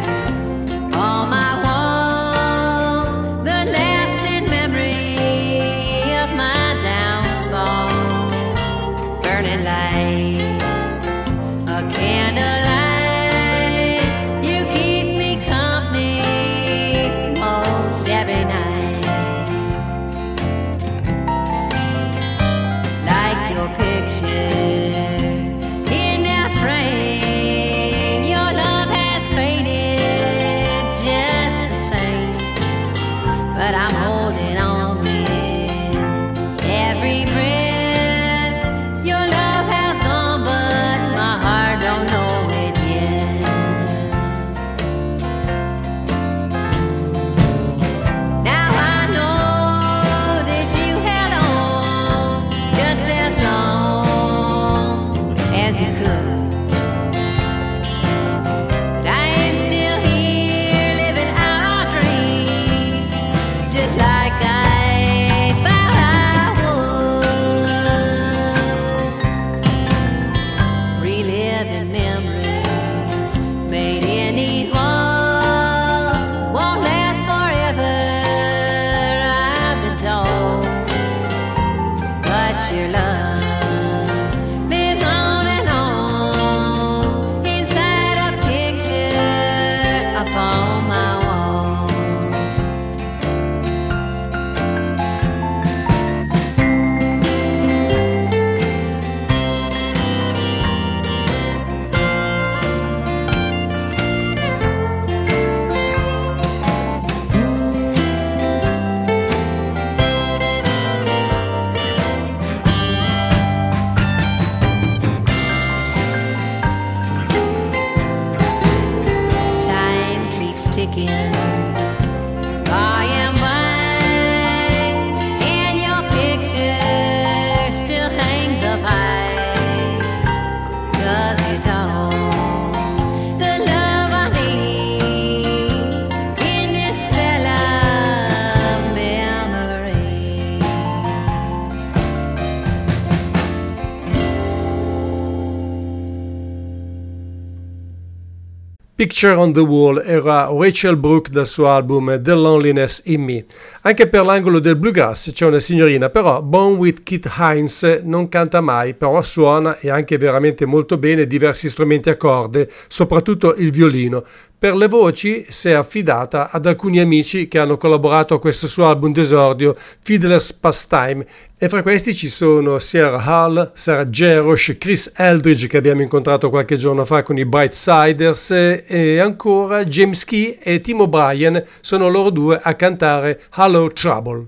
Picture 149.15 149.39
on 149.39 149.54
the 149.54 149.63
Wall 149.63 150.01
era 150.01 150.49
Rachel 150.51 150.97
Brooke 150.97 151.30
dal 151.30 151.45
suo 151.45 151.67
album 151.67 152.21
The 152.21 152.36
Loneliness 152.36 152.99
in 153.06 153.23
Me. 153.23 153.45
Anche 153.88 154.08
per 154.08 154.26
l'angolo 154.26 154.58
del 154.58 154.78
bluegrass 154.78 155.32
c'è 155.32 155.45
una 155.45 155.60
signorina, 155.60 156.10
però 156.10 156.41
Born 156.41 156.78
with 156.78 157.04
Kit 157.04 157.30
Hines 157.38 158.02
non 158.02 158.30
canta 158.30 158.60
mai, 158.60 158.95
però 158.95 159.21
suona 159.21 159.78
e 159.78 159.91
anche 159.91 160.17
veramente 160.17 160.65
molto 160.65 160.98
bene 160.98 161.28
diversi 161.28 161.69
strumenti 161.69 162.10
a 162.10 162.17
corde, 162.17 162.67
soprattutto 162.88 163.54
il 163.54 163.69
violino. 163.69 164.24
Per 164.58 164.74
le 164.74 164.88
voci 164.88 165.45
si 165.50 165.69
è 165.69 165.74
affidata 165.74 166.50
ad 166.50 166.65
alcuni 166.65 167.00
amici 167.00 167.48
che 167.48 167.60
hanno 167.60 167.78
collaborato 167.78 168.34
a 168.34 168.39
questo 168.39 168.67
suo 168.67 168.88
album 168.88 169.12
d'esordio, 169.12 169.76
Fiddler's 170.00 170.52
Pastime, 170.54 171.24
e 171.58 171.69
fra 171.69 171.84
questi 171.84 172.13
ci 172.13 172.28
sono 172.28 172.80
Sarah 172.80 173.24
Hall, 173.24 173.71
Sarah 173.76 174.06
Jarosh, 174.06 174.76
Chris 174.78 175.12
Eldridge 175.15 175.67
che 175.67 175.78
abbiamo 175.78 176.02
incontrato 176.02 176.50
qualche 176.50 176.78
giorno 176.78 177.06
fa 177.06 177.24
con 177.24 177.38
i 177.38 177.45
Brightsiders 177.45 178.52
e 178.88 179.19
ancora 179.19 179.86
James 179.86 180.26
Key 180.26 180.58
e 180.62 180.80
Tim 180.80 181.02
O'Brien 181.02 181.63
sono 181.80 182.10
loro 182.10 182.30
due 182.30 182.60
a 182.62 182.74
cantare 182.74 183.41
Hello 183.76 183.90
Trouble. 183.90 184.48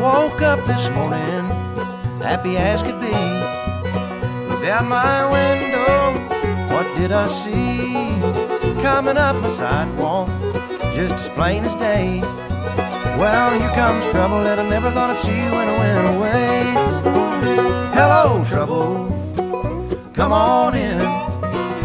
Woke 0.00 0.42
up 0.42 0.64
this 0.68 0.88
morning, 0.90 1.44
happy 2.22 2.56
as 2.56 2.84
could 2.84 3.00
be. 3.00 3.08
Looked 4.48 4.66
out 4.66 4.84
my 4.84 5.28
window, 5.28 6.12
what 6.72 6.86
did 6.96 7.10
I 7.10 7.26
see? 7.26 7.67
Coming 8.88 9.18
up 9.18 9.36
my 9.36 9.48
sidewalk, 9.48 10.28
just 10.94 11.14
as 11.14 11.28
plain 11.28 11.62
as 11.62 11.74
day. 11.74 12.20
Well, 13.20 13.50
here 13.50 13.68
comes 13.74 14.02
trouble 14.08 14.42
that 14.44 14.58
I 14.58 14.66
never 14.66 14.90
thought 14.90 15.10
I'd 15.10 15.18
see 15.18 15.42
when 15.56 15.68
I 15.68 15.78
went 15.82 16.06
away. 16.16 16.62
Hello, 17.94 18.42
trouble, 18.46 19.06
come 20.14 20.32
on 20.32 20.74
in. 20.74 20.98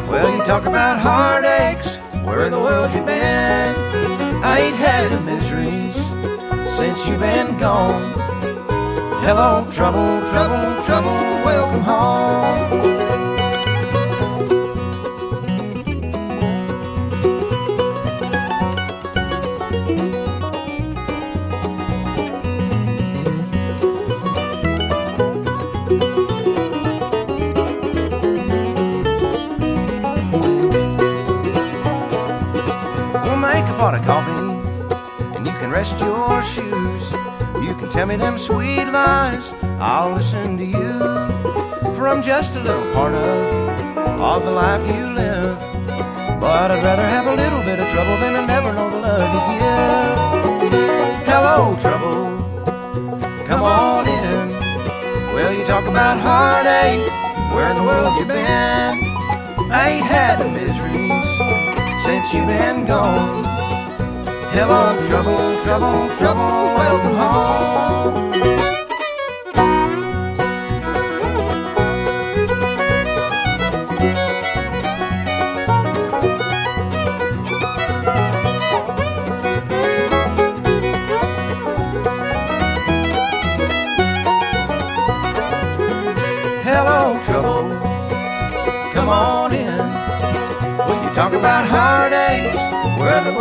Well, 0.07 0.33
you 0.35 0.43
talk 0.45 0.65
about 0.65 0.97
heartaches, 0.97 1.97
where 2.25 2.45
in 2.45 2.51
the 2.51 2.59
world 2.59 2.89
you 2.93 3.01
been? 3.03 3.75
I 4.41 4.59
ain't 4.61 4.77
had 4.77 5.11
the 5.11 5.19
miseries 5.19 5.97
since 6.77 7.05
you've 7.05 7.19
been 7.19 7.57
gone. 7.57 8.13
Hello, 9.25 9.67
trouble, 9.69 10.25
trouble, 10.29 10.81
trouble, 10.83 11.19
welcome 11.43 11.81
home. 11.81 13.12
Tell 37.93 38.07
me 38.07 38.15
them 38.15 38.39
sweet 38.39 38.85
lies, 38.85 39.53
I'll 39.79 40.13
listen 40.15 40.57
to 40.57 40.65
you. 40.65 40.93
For 41.93 42.07
I'm 42.07 42.23
just 42.23 42.55
a 42.55 42.59
little 42.59 42.91
part 42.91 43.13
of, 43.13 44.19
of 44.19 44.43
the 44.43 44.51
life 44.51 44.81
you 44.87 45.05
live. 45.13 45.59
But 46.41 46.71
I'd 46.71 46.83
rather 46.83 47.03
have 47.03 47.27
a 47.27 47.35
little 47.35 47.61
bit 47.61 47.79
of 47.79 47.87
trouble 47.89 48.17
than 48.17 48.35
I 48.35 48.45
never 48.47 48.73
know 48.73 48.89
the 48.89 48.97
love 48.97 49.29
you 49.35 49.41
give. 50.71 51.23
Hello, 51.29 51.77
trouble, 51.79 53.45
come 53.45 53.61
on 53.61 54.07
in. 54.07 54.49
Well, 55.35 55.53
you 55.53 55.63
talk 55.65 55.85
about 55.85 56.17
heartache, 56.17 57.11
where 57.53 57.69
in 57.69 57.77
the 57.77 57.83
world 57.83 58.17
you 58.17 58.25
been? 58.25 58.41
I 59.71 59.89
ain't 59.89 60.05
had 60.05 60.39
the 60.39 60.49
miseries 60.49 61.29
since 62.03 62.33
you've 62.33 62.47
been 62.47 62.85
gone. 62.85 63.62
Hello, 64.55 64.93
trouble, 65.07 65.57
trouble, 65.63 66.13
trouble, 66.13 66.75
welcome 66.77 67.15
home. 67.15 68.32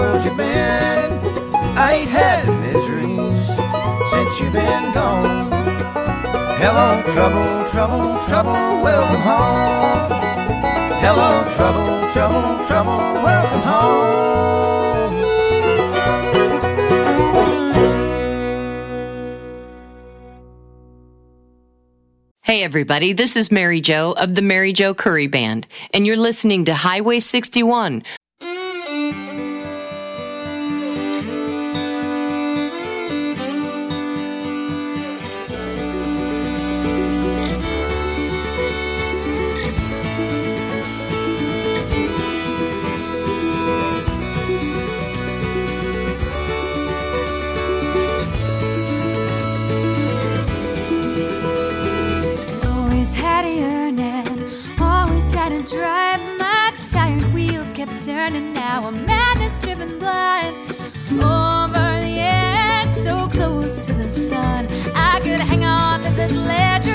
world 0.02 0.24
you 0.24 0.34
been? 0.36 1.10
I 1.78 1.92
ain't 1.98 2.10
had 2.10 2.46
the 2.46 2.56
miseries 2.66 3.48
since 4.12 4.40
you 4.40 4.50
been 4.50 4.84
gone. 4.92 5.50
Hello, 6.62 7.02
trouble, 7.14 7.50
trouble, 7.70 8.20
trouble, 8.26 8.58
welcome 8.82 9.22
home. 9.30 10.10
Hello, 11.06 11.30
trouble, 11.56 12.10
trouble, 12.14 12.64
trouble, 12.66 12.98
welcome 13.28 13.62
home. 13.62 14.12
Hey 22.42 22.64
everybody, 22.64 23.12
this 23.12 23.36
is 23.36 23.50
Mary 23.50 23.80
Jo 23.80 24.14
of 24.18 24.34
the 24.34 24.42
Mary 24.42 24.72
Jo 24.72 24.94
Curry 24.94 25.26
Band, 25.26 25.66
and 25.94 26.06
you're 26.06 26.18
listening 26.18 26.66
to 26.66 26.74
Highway 26.74 27.20
61 27.20 28.02
that 66.28 66.30
led 66.30 66.91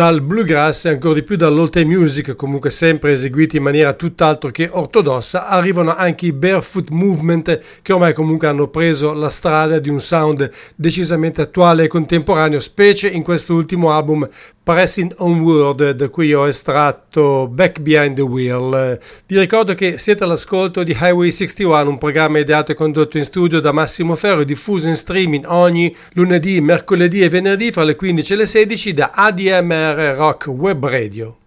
dal 0.00 0.22
bluegrass 0.22 0.86
e 0.86 0.88
ancora 0.88 1.12
di 1.12 1.22
più 1.22 1.36
dall'Olte 1.36 1.84
music, 1.84 2.34
comunque 2.34 2.70
sempre 2.70 3.12
eseguiti 3.12 3.58
in 3.58 3.62
maniera 3.62 3.92
tutt'altro 3.92 4.50
che 4.50 4.66
ortodossa, 4.72 5.46
arrivano 5.46 5.94
anche 5.94 6.24
i 6.24 6.32
barefoot 6.32 6.88
movement 6.88 7.60
che 7.82 7.92
ormai 7.92 8.14
comunque 8.14 8.48
hanno 8.48 8.68
preso 8.68 9.12
la 9.12 9.28
strada 9.28 9.78
di 9.78 9.90
un 9.90 10.00
sound 10.00 10.50
decisamente 10.74 11.42
attuale 11.42 11.84
e 11.84 11.88
contemporaneo, 11.88 12.60
specie 12.60 13.08
in 13.08 13.22
quest'ultimo 13.22 13.92
album 13.92 14.26
Pressing 14.62 15.14
Onward, 15.18 15.92
da 15.92 16.08
cui 16.08 16.32
ho 16.34 16.46
estratto 16.46 17.48
Back 17.50 17.80
Behind 17.80 18.14
the 18.14 18.22
Wheel. 18.22 19.00
Vi 19.26 19.38
ricordo 19.38 19.74
che 19.74 19.96
siete 19.96 20.24
all'ascolto 20.24 20.82
di 20.82 20.92
Highway 20.92 21.30
61, 21.30 21.88
un 21.88 21.98
programma 21.98 22.38
ideato 22.38 22.72
e 22.72 22.74
condotto 22.74 23.16
in 23.16 23.24
studio 23.24 23.58
da 23.60 23.72
Massimo 23.72 24.14
Ferro, 24.14 24.44
diffuso 24.44 24.88
in 24.88 24.96
streaming 24.96 25.44
ogni 25.48 25.94
lunedì, 26.12 26.60
mercoledì 26.60 27.22
e 27.22 27.28
venerdì 27.28 27.72
fra 27.72 27.84
le 27.84 27.96
15 27.96 28.32
e 28.32 28.36
le 28.36 28.46
16 28.46 28.94
da 28.94 29.10
ADMR 29.14 30.14
Rock 30.16 30.46
Web 30.48 30.86
Radio. 30.86 31.39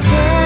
Until 0.00 0.39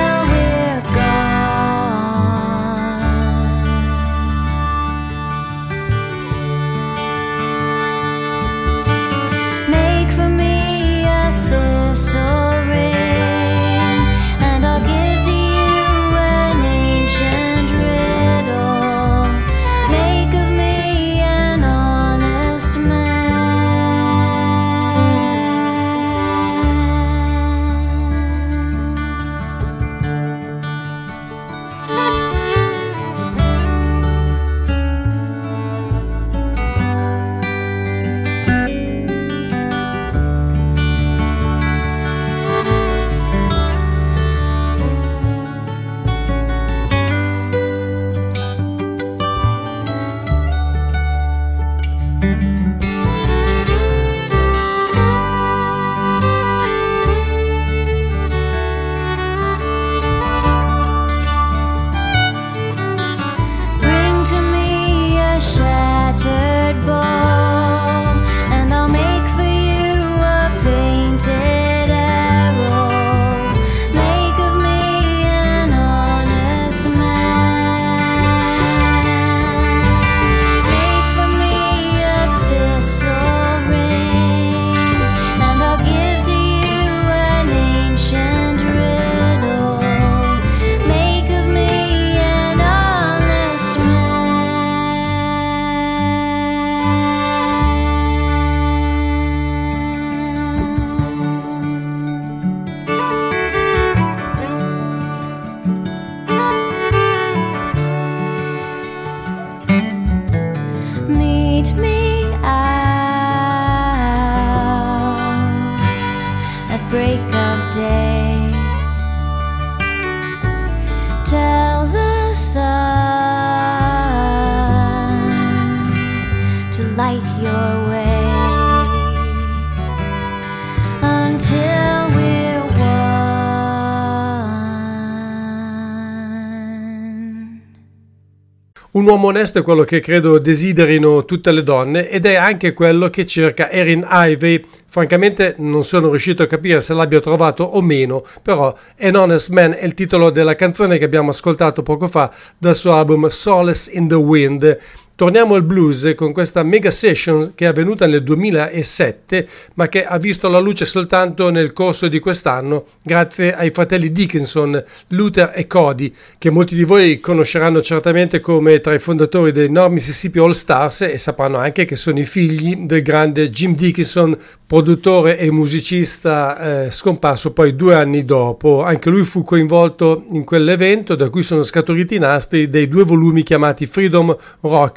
Un 138.95 139.09
uomo 139.09 139.27
onesto 139.27 139.59
è 139.59 139.63
quello 139.63 139.83
che 139.83 139.99
credo 139.99 140.39
desiderino 140.39 141.25
tutte 141.25 141.51
le 141.51 141.65
donne 141.65 142.09
ed 142.09 142.27
è 142.27 142.37
anche 142.37 142.75
quello 142.75 143.11
che 143.11 143.27
cerca 143.27 143.69
Erin 143.69 144.07
Ivey. 144.09 144.65
Francamente 144.87 145.57
non 145.59 145.83
sono 145.83 146.11
riuscito 146.11 146.45
a 146.45 146.47
capire 146.47 146.81
se 146.81 146.95
l'abbia 146.95 147.19
trovato 147.19 147.65
o 147.65 147.83
meno, 147.83 148.25
però 148.41 148.73
An 149.01 149.17
Honest 149.17 149.49
Man 149.49 149.75
è 149.77 149.85
il 149.85 149.95
titolo 149.95 150.31
della 150.31 150.55
canzone 150.55 150.97
che 150.97 151.05
abbiamo 151.07 151.31
ascoltato 151.31 151.83
poco 151.83 152.07
fa 152.07 152.33
dal 152.57 152.77
suo 152.77 152.93
album 152.93 153.27
Solace 153.27 153.91
in 153.91 154.07
the 154.07 154.15
Wind. 154.15 154.79
Torniamo 155.17 155.55
al 155.55 155.62
blues 155.62 156.12
con 156.17 156.33
questa 156.33 156.65
mega 156.65 156.91
session 156.91 157.53
che 157.55 157.67
è 157.67 157.69
avvenuta 157.69 158.05
nel 158.07 158.25
2007 158.25 159.47
ma 159.75 159.87
che 159.87 160.05
ha 160.05 160.19
visto 160.19 160.49
la 160.49 160.59
luce 160.59 160.85
soltanto 160.85 161.51
nel 161.51 161.73
corso 161.73 162.09
di 162.09 162.19
quest'anno 162.19 162.87
grazie 163.01 163.55
ai 163.55 163.71
fratelli 163.71 164.11
Dickinson, 164.11 164.83
Luther 165.11 165.53
e 165.55 165.69
Cody 165.69 166.12
che 166.37 166.51
molti 166.51 166.75
di 166.75 166.83
voi 166.83 167.21
conosceranno 167.21 167.81
certamente 167.81 168.41
come 168.41 168.81
tra 168.81 168.93
i 168.93 168.99
fondatori 168.99 169.53
dei 169.53 169.71
North 169.71 169.93
Mississippi 169.93 170.41
All 170.41 170.51
Stars 170.51 171.03
e 171.03 171.17
sapranno 171.17 171.59
anche 171.59 171.85
che 171.85 171.95
sono 171.95 172.19
i 172.19 172.25
figli 172.25 172.79
del 172.79 173.03
grande 173.03 173.51
Jim 173.51 173.77
Dickinson, 173.77 174.37
produttore 174.67 175.39
e 175.39 175.51
musicista 175.53 176.87
eh, 176.87 176.91
scomparso 176.91 177.53
poi 177.53 177.77
due 177.77 177.95
anni 177.95 178.25
dopo. 178.25 178.83
Anche 178.83 179.11
lui 179.11 179.23
fu 179.23 179.45
coinvolto 179.45 180.25
in 180.31 180.43
quell'evento 180.43 181.15
da 181.15 181.29
cui 181.29 181.43
sono 181.43 181.62
scaturiti 181.62 182.17
i 182.17 182.19
nastri 182.19 182.69
dei 182.69 182.89
due 182.89 183.05
volumi 183.05 183.45
chiamati 183.45 183.87
Freedom 183.87 184.37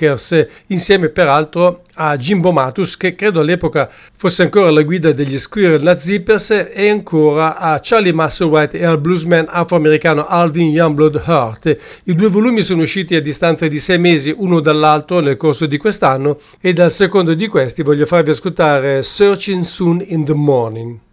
Rockers, 0.07 0.47
insieme 0.67 1.09
peraltro 1.09 1.81
a 1.95 2.15
Jimbo 2.15 2.51
Matus 2.51 2.95
che 2.95 3.15
credo 3.15 3.41
all'epoca 3.41 3.89
fosse 4.15 4.43
ancora 4.43 4.69
alla 4.69 4.83
guida 4.83 5.11
degli 5.11 5.37
Squirrel 5.37 5.81
Nut 5.81 5.97
Zippers 5.97 6.51
e 6.71 6.89
ancora 6.89 7.57
a 7.57 7.79
Charlie 7.81 8.13
Musselwhite 8.13 8.77
e 8.77 8.85
al 8.85 8.99
bluesman 8.99 9.47
afroamericano 9.49 10.25
Alvin 10.25 10.69
Youngblood 10.69 11.23
Hurt. 11.25 11.77
I 12.05 12.15
due 12.15 12.29
volumi 12.29 12.61
sono 12.61 12.83
usciti 12.83 13.15
a 13.15 13.21
distanza 13.21 13.67
di 13.67 13.79
sei 13.79 13.99
mesi 13.99 14.33
uno 14.35 14.59
dall'altro 14.59 15.19
nel 15.19 15.37
corso 15.37 15.65
di 15.65 15.77
quest'anno 15.77 16.39
e 16.61 16.73
dal 16.73 16.91
secondo 16.91 17.33
di 17.33 17.47
questi 17.47 17.81
voglio 17.83 18.05
farvi 18.05 18.29
ascoltare 18.29 19.03
Searching 19.03 19.63
Soon 19.63 20.03
in 20.05 20.23
the 20.23 20.33
Morning. 20.33 21.05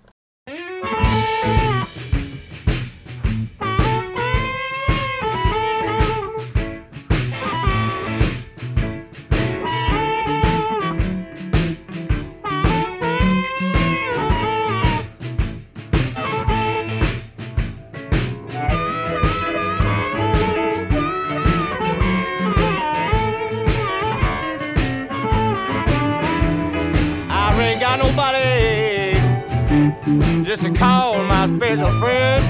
Just 30.57 30.73
to 30.73 30.73
call 30.73 31.25
my 31.25 31.47
special 31.49 31.91
friend. 31.99 32.45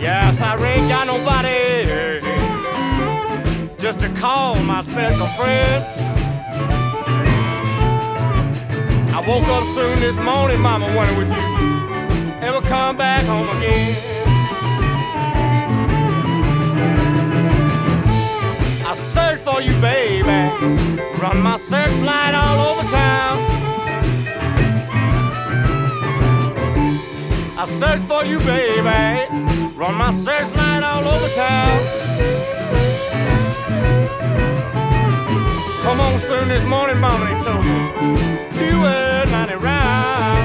Yes, 0.00 0.40
I 0.40 0.56
ain't 0.64 0.88
got 0.88 1.06
nobody 1.06 2.18
just 3.78 4.00
to 4.00 4.08
call 4.14 4.54
my 4.62 4.82
special 4.82 5.26
friend. 5.36 5.84
I 9.14 9.22
woke 9.28 9.46
up 9.48 9.64
soon 9.74 10.00
this 10.00 10.16
morning, 10.16 10.60
mama, 10.60 10.86
wondering 10.96 11.18
would 11.18 11.28
you 11.28 12.38
ever 12.40 12.62
come 12.62 12.96
back 12.96 13.26
home 13.26 13.54
again? 13.58 13.94
I 18.86 18.96
searched 19.12 19.44
for 19.44 19.60
you, 19.60 19.78
baby. 19.82 20.24
Run 21.20 21.42
my 21.42 21.58
searchlight 21.58 22.34
all 22.34 22.78
over 22.78 22.90
town. 22.90 23.61
I 27.62 27.66
search 27.78 28.02
for 28.08 28.24
you, 28.24 28.40
baby. 28.40 28.82
Run 29.76 29.94
my 29.94 30.12
searchlight 30.12 30.82
all 30.82 31.06
over 31.06 31.28
town. 31.28 31.78
Come 35.84 36.00
on 36.00 36.18
soon 36.18 36.48
this 36.48 36.64
morning, 36.64 36.98
mama, 36.98 37.40
told 37.44 37.64
me 37.64 38.66
you 38.66 38.80
were 38.80 39.26
not 39.30 39.48
around. 39.52 40.41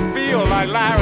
I 0.00 0.14
feel 0.14 0.46
like 0.46 0.70
lying 0.70 0.99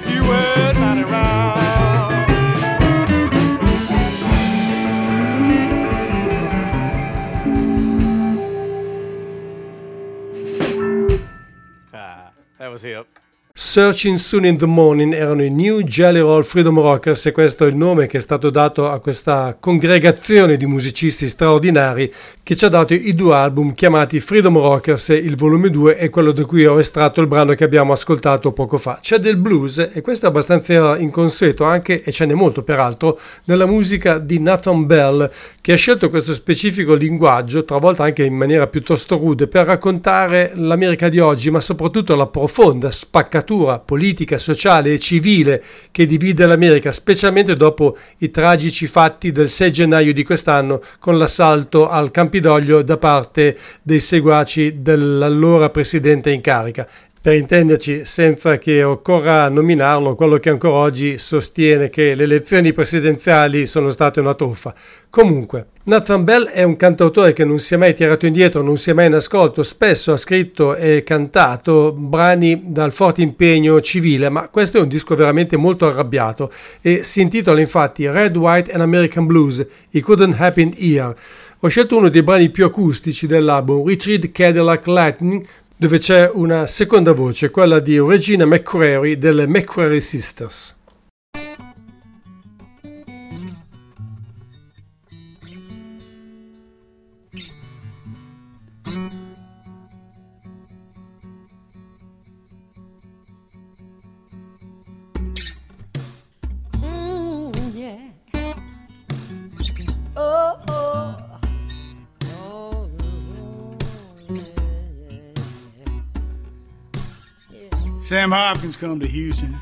me 0.00 0.14
you 0.14 0.22
were 0.22 0.72
not 0.74 0.98
around. 0.98 1.56
Ah, 11.94 12.30
that 12.58 12.68
was 12.68 12.82
hip. 12.82 13.06
Searching 13.76 14.16
Soon 14.16 14.46
in 14.46 14.56
the 14.56 14.64
Morning 14.64 15.12
erano 15.12 15.44
i 15.44 15.50
New 15.50 15.82
Jelly 15.82 16.20
Roll 16.20 16.44
Freedom 16.44 16.80
Rockers 16.80 17.26
e 17.26 17.32
questo 17.32 17.66
è 17.66 17.68
il 17.68 17.76
nome 17.76 18.06
che 18.06 18.16
è 18.16 18.20
stato 18.22 18.48
dato 18.48 18.88
a 18.88 19.00
questa 19.00 19.54
congregazione 19.60 20.56
di 20.56 20.64
musicisti 20.64 21.28
straordinari 21.28 22.10
che 22.42 22.56
ci 22.56 22.64
ha 22.64 22.70
dato 22.70 22.94
i 22.94 23.14
due 23.14 23.34
album 23.34 23.74
chiamati 23.74 24.18
Freedom 24.18 24.56
Rockers, 24.56 25.08
il 25.08 25.36
volume 25.36 25.68
2 25.68 25.98
e 25.98 26.08
quello 26.08 26.32
da 26.32 26.46
cui 26.46 26.64
ho 26.64 26.78
estratto 26.78 27.20
il 27.20 27.26
brano 27.26 27.52
che 27.52 27.64
abbiamo 27.64 27.92
ascoltato 27.92 28.52
poco 28.52 28.78
fa. 28.78 28.98
C'è 29.02 29.18
del 29.18 29.36
blues 29.36 29.90
e 29.92 30.00
questo 30.00 30.24
è 30.24 30.28
abbastanza 30.30 30.96
inconsueto 30.96 31.64
anche, 31.64 32.02
e 32.02 32.12
ce 32.12 32.24
n'è 32.24 32.32
molto 32.32 32.62
peraltro, 32.62 33.18
nella 33.44 33.66
musica 33.66 34.16
di 34.16 34.38
Nathan 34.38 34.86
Bell 34.86 35.30
che 35.60 35.72
ha 35.72 35.76
scelto 35.76 36.08
questo 36.08 36.32
specifico 36.32 36.94
linguaggio, 36.94 37.64
talvolta 37.64 38.04
anche 38.04 38.24
in 38.24 38.36
maniera 38.36 38.68
piuttosto 38.68 39.18
rude, 39.18 39.48
per 39.48 39.66
raccontare 39.66 40.52
l'America 40.54 41.10
di 41.10 41.18
oggi, 41.18 41.50
ma 41.50 41.60
soprattutto 41.60 42.14
la 42.14 42.28
profonda 42.28 42.90
spaccatura 42.90 43.64
politica, 43.84 44.38
sociale 44.38 44.92
e 44.92 44.98
civile 44.98 45.62
che 45.90 46.06
divide 46.06 46.46
l'America, 46.46 46.92
specialmente 46.92 47.54
dopo 47.54 47.96
i 48.18 48.30
tragici 48.30 48.86
fatti 48.86 49.32
del 49.32 49.48
6 49.48 49.72
gennaio 49.72 50.12
di 50.12 50.24
quest'anno 50.24 50.80
con 50.98 51.18
l'assalto 51.18 51.88
al 51.88 52.10
Campidoglio 52.10 52.82
da 52.82 52.96
parte 52.96 53.56
dei 53.82 54.00
seguaci 54.00 54.82
dell'allora 54.82 55.70
presidente 55.70 56.30
in 56.30 56.40
carica. 56.40 56.88
Per 57.26 57.34
intenderci, 57.34 58.04
senza 58.04 58.56
che 58.56 58.84
occorra 58.84 59.48
nominarlo, 59.48 60.14
quello 60.14 60.38
che 60.38 60.48
ancora 60.48 60.76
oggi 60.76 61.18
sostiene 61.18 61.90
che 61.90 62.14
le 62.14 62.22
elezioni 62.22 62.72
presidenziali 62.72 63.66
sono 63.66 63.90
state 63.90 64.20
una 64.20 64.34
truffa. 64.34 64.72
Comunque, 65.10 65.70
Nathan 65.86 66.22
Bell 66.22 66.46
è 66.46 66.62
un 66.62 66.76
cantautore 66.76 67.32
che 67.32 67.44
non 67.44 67.58
si 67.58 67.74
è 67.74 67.78
mai 67.78 67.96
tirato 67.96 68.26
indietro, 68.26 68.62
non 68.62 68.76
si 68.76 68.90
è 68.90 68.92
mai 68.92 69.06
in 69.06 69.14
ascolto, 69.14 69.64
spesso 69.64 70.12
ha 70.12 70.16
scritto 70.16 70.76
e 70.76 71.02
cantato 71.02 71.92
brani 71.96 72.62
dal 72.66 72.92
forte 72.92 73.22
impegno 73.22 73.80
civile, 73.80 74.28
ma 74.28 74.46
questo 74.46 74.78
è 74.78 74.80
un 74.80 74.86
disco 74.86 75.16
veramente 75.16 75.56
molto 75.56 75.88
arrabbiato 75.88 76.52
e 76.80 77.02
si 77.02 77.22
intitola 77.22 77.58
infatti 77.58 78.08
Red, 78.08 78.36
White 78.36 78.70
and 78.70 78.82
American 78.82 79.26
Blues, 79.26 79.66
It 79.90 80.04
Couldn't 80.04 80.40
Happen 80.40 80.74
Here. 80.76 81.16
Ho 81.60 81.68
scelto 81.68 81.96
uno 81.96 82.08
dei 82.08 82.22
brani 82.22 82.50
più 82.50 82.66
acustici 82.66 83.26
dell'album, 83.26 83.84
Richard 83.84 84.30
Cadillac 84.30 84.86
Lightning, 84.86 85.44
dove 85.78 85.98
c'è 85.98 86.30
una 86.32 86.66
seconda 86.66 87.12
voce, 87.12 87.50
quella 87.50 87.80
di 87.80 87.98
Regina 88.00 88.46
McCrary 88.46 89.18
delle 89.18 89.46
McCrary 89.46 90.00
Sisters. 90.00 90.75
Sam 118.06 118.30
Hopkins 118.30 118.76
come 118.76 119.00
to 119.00 119.08
Houston 119.08 119.56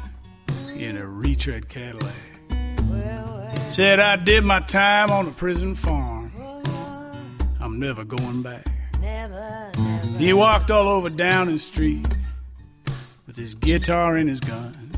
in 0.77 0.99
a 0.99 1.07
retread 1.07 1.71
Cadillac. 1.71 2.13
Said 3.57 4.01
I 4.01 4.17
did 4.17 4.45
my 4.45 4.61
time 4.61 5.11
on 5.11 5.27
a 5.27 5.31
prison 5.31 5.75
farm. 5.75 6.31
I'm 7.59 7.81
never 7.81 8.05
going 8.05 8.43
back. 8.43 8.67
Never, 9.01 9.73
He 10.19 10.35
walked 10.35 10.71
all 10.71 10.89
over 10.89 11.09
Dowling 11.09 11.57
Street 11.57 12.07
with 13.27 13.37
his 13.37 13.55
guitar 13.55 14.17
and 14.17 14.29
his 14.29 14.41
gun. 14.41 14.93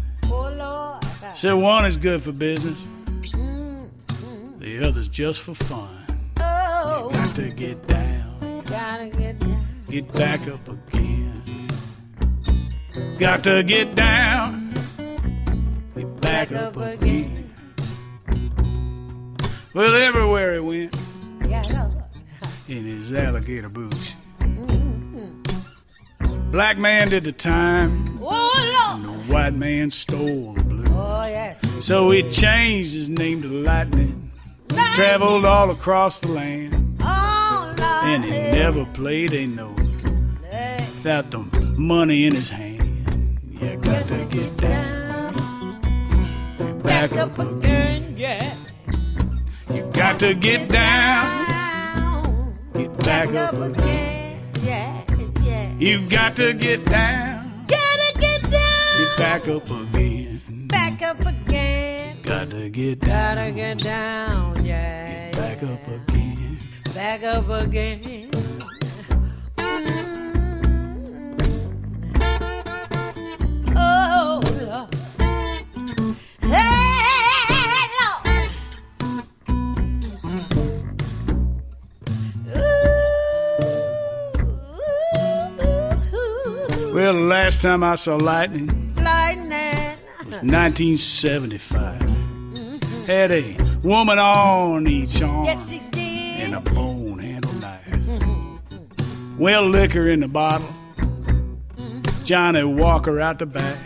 Said 1.37 1.53
one 1.53 1.87
is 1.87 1.97
good 1.97 2.25
for 2.25 2.33
business, 2.33 2.85
the 4.59 4.85
other's 4.85 5.09
just 5.09 5.41
for 5.41 5.55
fun. 5.55 6.05
Oh, 6.41 7.11
Got 7.13 7.37
to 7.37 7.51
get 7.51 7.87
down. 7.87 8.65
get 9.89 10.13
back 10.15 10.49
up 10.49 10.67
again. 10.67 11.16
Got 13.19 13.45
to 13.45 13.63
get 13.63 13.95
down, 13.95 14.71
get 15.95 16.21
back 16.21 16.53
up 16.53 16.77
again. 16.77 17.51
Well, 19.75 19.95
everywhere 19.95 20.55
he 20.55 20.61
went 20.61 20.97
Yeah, 21.49 21.91
in 22.69 22.85
his 22.85 23.13
alligator 23.15 23.69
boots. 23.71 24.13
Black 26.51 26.77
man 26.79 27.09
did 27.09 27.25
the 27.25 27.33
time, 27.33 28.19
Oh, 28.23 28.99
Lord. 29.03 29.03
the 29.27 29.33
white 29.33 29.55
man 29.55 29.91
stole 29.91 30.53
the 30.55 30.63
blue. 30.65 30.85
Oh, 30.95 31.25
yes. 31.27 31.61
So 31.85 32.11
he 32.11 32.23
changed 32.31 32.93
his 32.93 33.09
name 33.09 33.41
to 33.43 33.49
Lightning, 33.49 34.31
traveled 34.95 35.45
all 35.47 35.71
across 35.71 36.21
the 36.21 36.29
land, 36.29 36.99
Oh, 37.03 37.75
Lord. 37.79 37.81
and 37.81 38.25
he 38.25 38.31
never 38.31 38.85
played 38.87 39.33
a 39.35 39.47
note 39.47 39.77
without 39.79 41.31
the 41.31 41.39
money 41.79 42.27
in 42.27 42.35
his 42.35 42.49
hand. 42.51 42.66
You 43.61 43.77
got 43.77 44.07
to 44.09 44.25
get 44.27 44.57
down, 44.59 45.35
get 46.59 46.83
back 46.83 47.13
up 47.13 47.39
again. 47.39 48.15
Yeah. 48.17 48.55
You 49.73 49.91
got 49.93 50.21
to 50.21 50.35
get 50.35 50.69
down, 50.69 52.57
get 52.75 52.99
back 52.99 53.35
up 53.35 53.55
again. 53.55 54.43
Yeah, 54.63 55.03
yeah. 55.43 55.73
You 55.79 56.07
got 56.09 56.37
to 56.37 56.53
get 56.53 56.85
down, 56.85 57.65
Gotta 57.67 58.21
get 58.21 58.43
down. 58.51 58.99
get 58.99 59.17
back 59.17 59.49
up 59.49 59.71
again. 59.71 60.67
Back 60.69 61.03
up 61.03 61.21
again. 61.21 62.19
Got 62.23 62.51
to 62.51 62.69
get 62.69 63.01
Gotta 63.01 63.53
get 63.53 63.79
down. 63.79 64.65
Yeah. 64.65 65.31
Get 65.31 65.37
back 65.37 65.63
up 65.63 65.89
again. 65.89 66.59
Back 66.95 67.23
up 67.23 67.49
again. 67.49 68.31
Well, 86.93 87.13
the 87.13 87.21
last 87.21 87.61
time 87.61 87.85
I 87.85 87.95
saw 87.95 88.17
lightning 88.17 88.95
Lightning. 88.97 89.75
was 90.19 90.43
1975. 90.43 92.01
Had 93.07 93.31
a 93.31 93.57
woman 93.83 94.19
on 94.19 94.89
each 94.89 95.21
arm 95.23 95.45
Yes, 95.45 95.71
and 95.95 96.55
a 96.55 96.61
bone 96.61 97.19
handle 97.19 97.53
knife. 97.61 99.39
Well, 99.39 99.69
liquor 99.69 100.09
in 100.09 100.21
the 100.21 100.29
bottle. 100.29 100.67
Johnnie 102.25 102.65
Walker 102.65 103.21
out 103.21 103.39
the 103.39 103.47
back. 103.47 103.77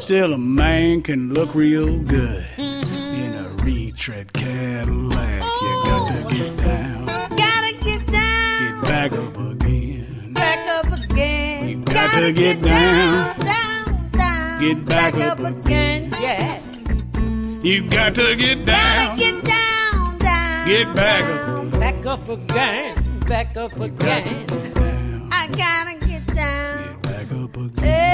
Still, 0.00 0.32
a 0.32 0.38
man 0.38 1.02
can 1.02 1.34
look 1.34 1.54
real 1.54 1.98
good 1.98 2.42
mm-hmm. 2.56 3.14
in 3.14 3.34
a 3.34 3.48
retread 3.62 4.32
Cadillac. 4.32 5.42
You 5.42 5.82
got 5.84 6.08
to 6.08 6.36
get 6.36 6.56
down, 6.56 7.04
Gotta 7.04 7.76
get 7.84 8.06
down, 8.06 8.80
get 8.80 8.88
back 8.88 9.12
up 9.12 9.36
again. 9.36 10.32
back 10.32 10.68
up 10.68 10.92
again. 10.98 11.68
You 11.68 11.84
got 11.84 12.18
to 12.18 12.32
get 12.32 12.62
down, 12.62 13.38
down, 13.40 14.10
down. 14.12 14.60
get 14.60 14.84
back 14.86 15.14
up 15.14 15.40
up 15.40 15.52
again. 15.52 16.10
Yeah. 16.18 16.58
You 17.62 17.86
got 17.90 18.14
to 18.14 18.34
get 18.34 18.64
down. 18.64 19.18
Gotta 19.18 19.20
get 19.20 19.44
down, 19.44 20.18
down. 20.20 20.66
get 20.68 20.96
back 20.96 21.24
up. 21.24 21.70
Back 21.72 22.06
up 22.06 22.28
again, 22.30 23.20
back 23.26 23.56
up 23.58 23.78
again. 23.78 24.46
I 25.30 25.48
gotta 25.48 26.06
get 26.06 26.26
down. 26.34 27.00
Get 27.02 27.02
back 27.02 27.32
up 27.32 27.56
again. 27.56 28.07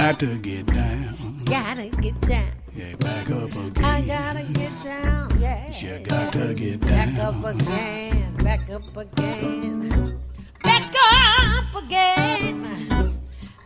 Got 0.00 0.18
to 0.20 0.38
get 0.38 0.64
down. 0.64 1.42
Gotta 1.44 1.88
get 2.00 2.18
down. 2.22 2.48
Yeah, 2.74 2.94
back 2.96 3.28
up 3.30 3.50
again. 3.54 3.84
I 3.84 4.00
gotta 4.00 4.44
get 4.44 4.72
down. 4.82 5.38
Yeah. 5.38 5.78
You 5.78 5.98
got 6.06 6.32
to 6.32 6.54
get 6.54 6.80
Back 6.80 7.16
down. 7.16 7.20
up 7.20 7.44
again, 7.44 8.34
back 8.36 8.70
up 8.70 8.96
again. 8.96 10.18
Back 10.64 10.94
up 11.12 11.74
again. 11.84 12.62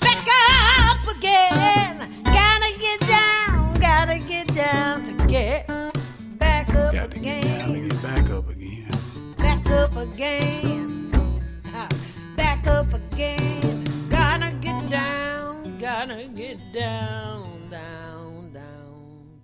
Back 0.00 0.26
up 0.26 1.16
again. 1.16 2.22
Gotta 2.24 2.78
get 2.80 3.00
down, 3.06 3.80
gotta 3.80 4.18
get 4.18 4.48
down 4.48 5.04
to 5.04 5.12
get 5.28 5.68
back 6.38 6.68
up 6.74 6.92
Got 6.94 7.10
to 7.12 7.18
get 7.20 7.42
down 7.44 7.72
to 7.74 7.80
get 7.80 8.02
back 8.02 8.30
up 8.30 8.48
again. 8.48 8.88
Back 9.38 9.70
up 9.70 9.96
again. 9.96 11.12
Ah, 11.72 11.88
Back 12.36 12.66
up 12.66 12.92
again. 12.92 13.84
Gotta 14.10 14.50
get 14.60 14.90
down, 14.90 15.33
gotta 15.84 16.26
get 16.34 16.56
down, 16.72 17.68
down, 17.68 18.50
down. 18.50 19.40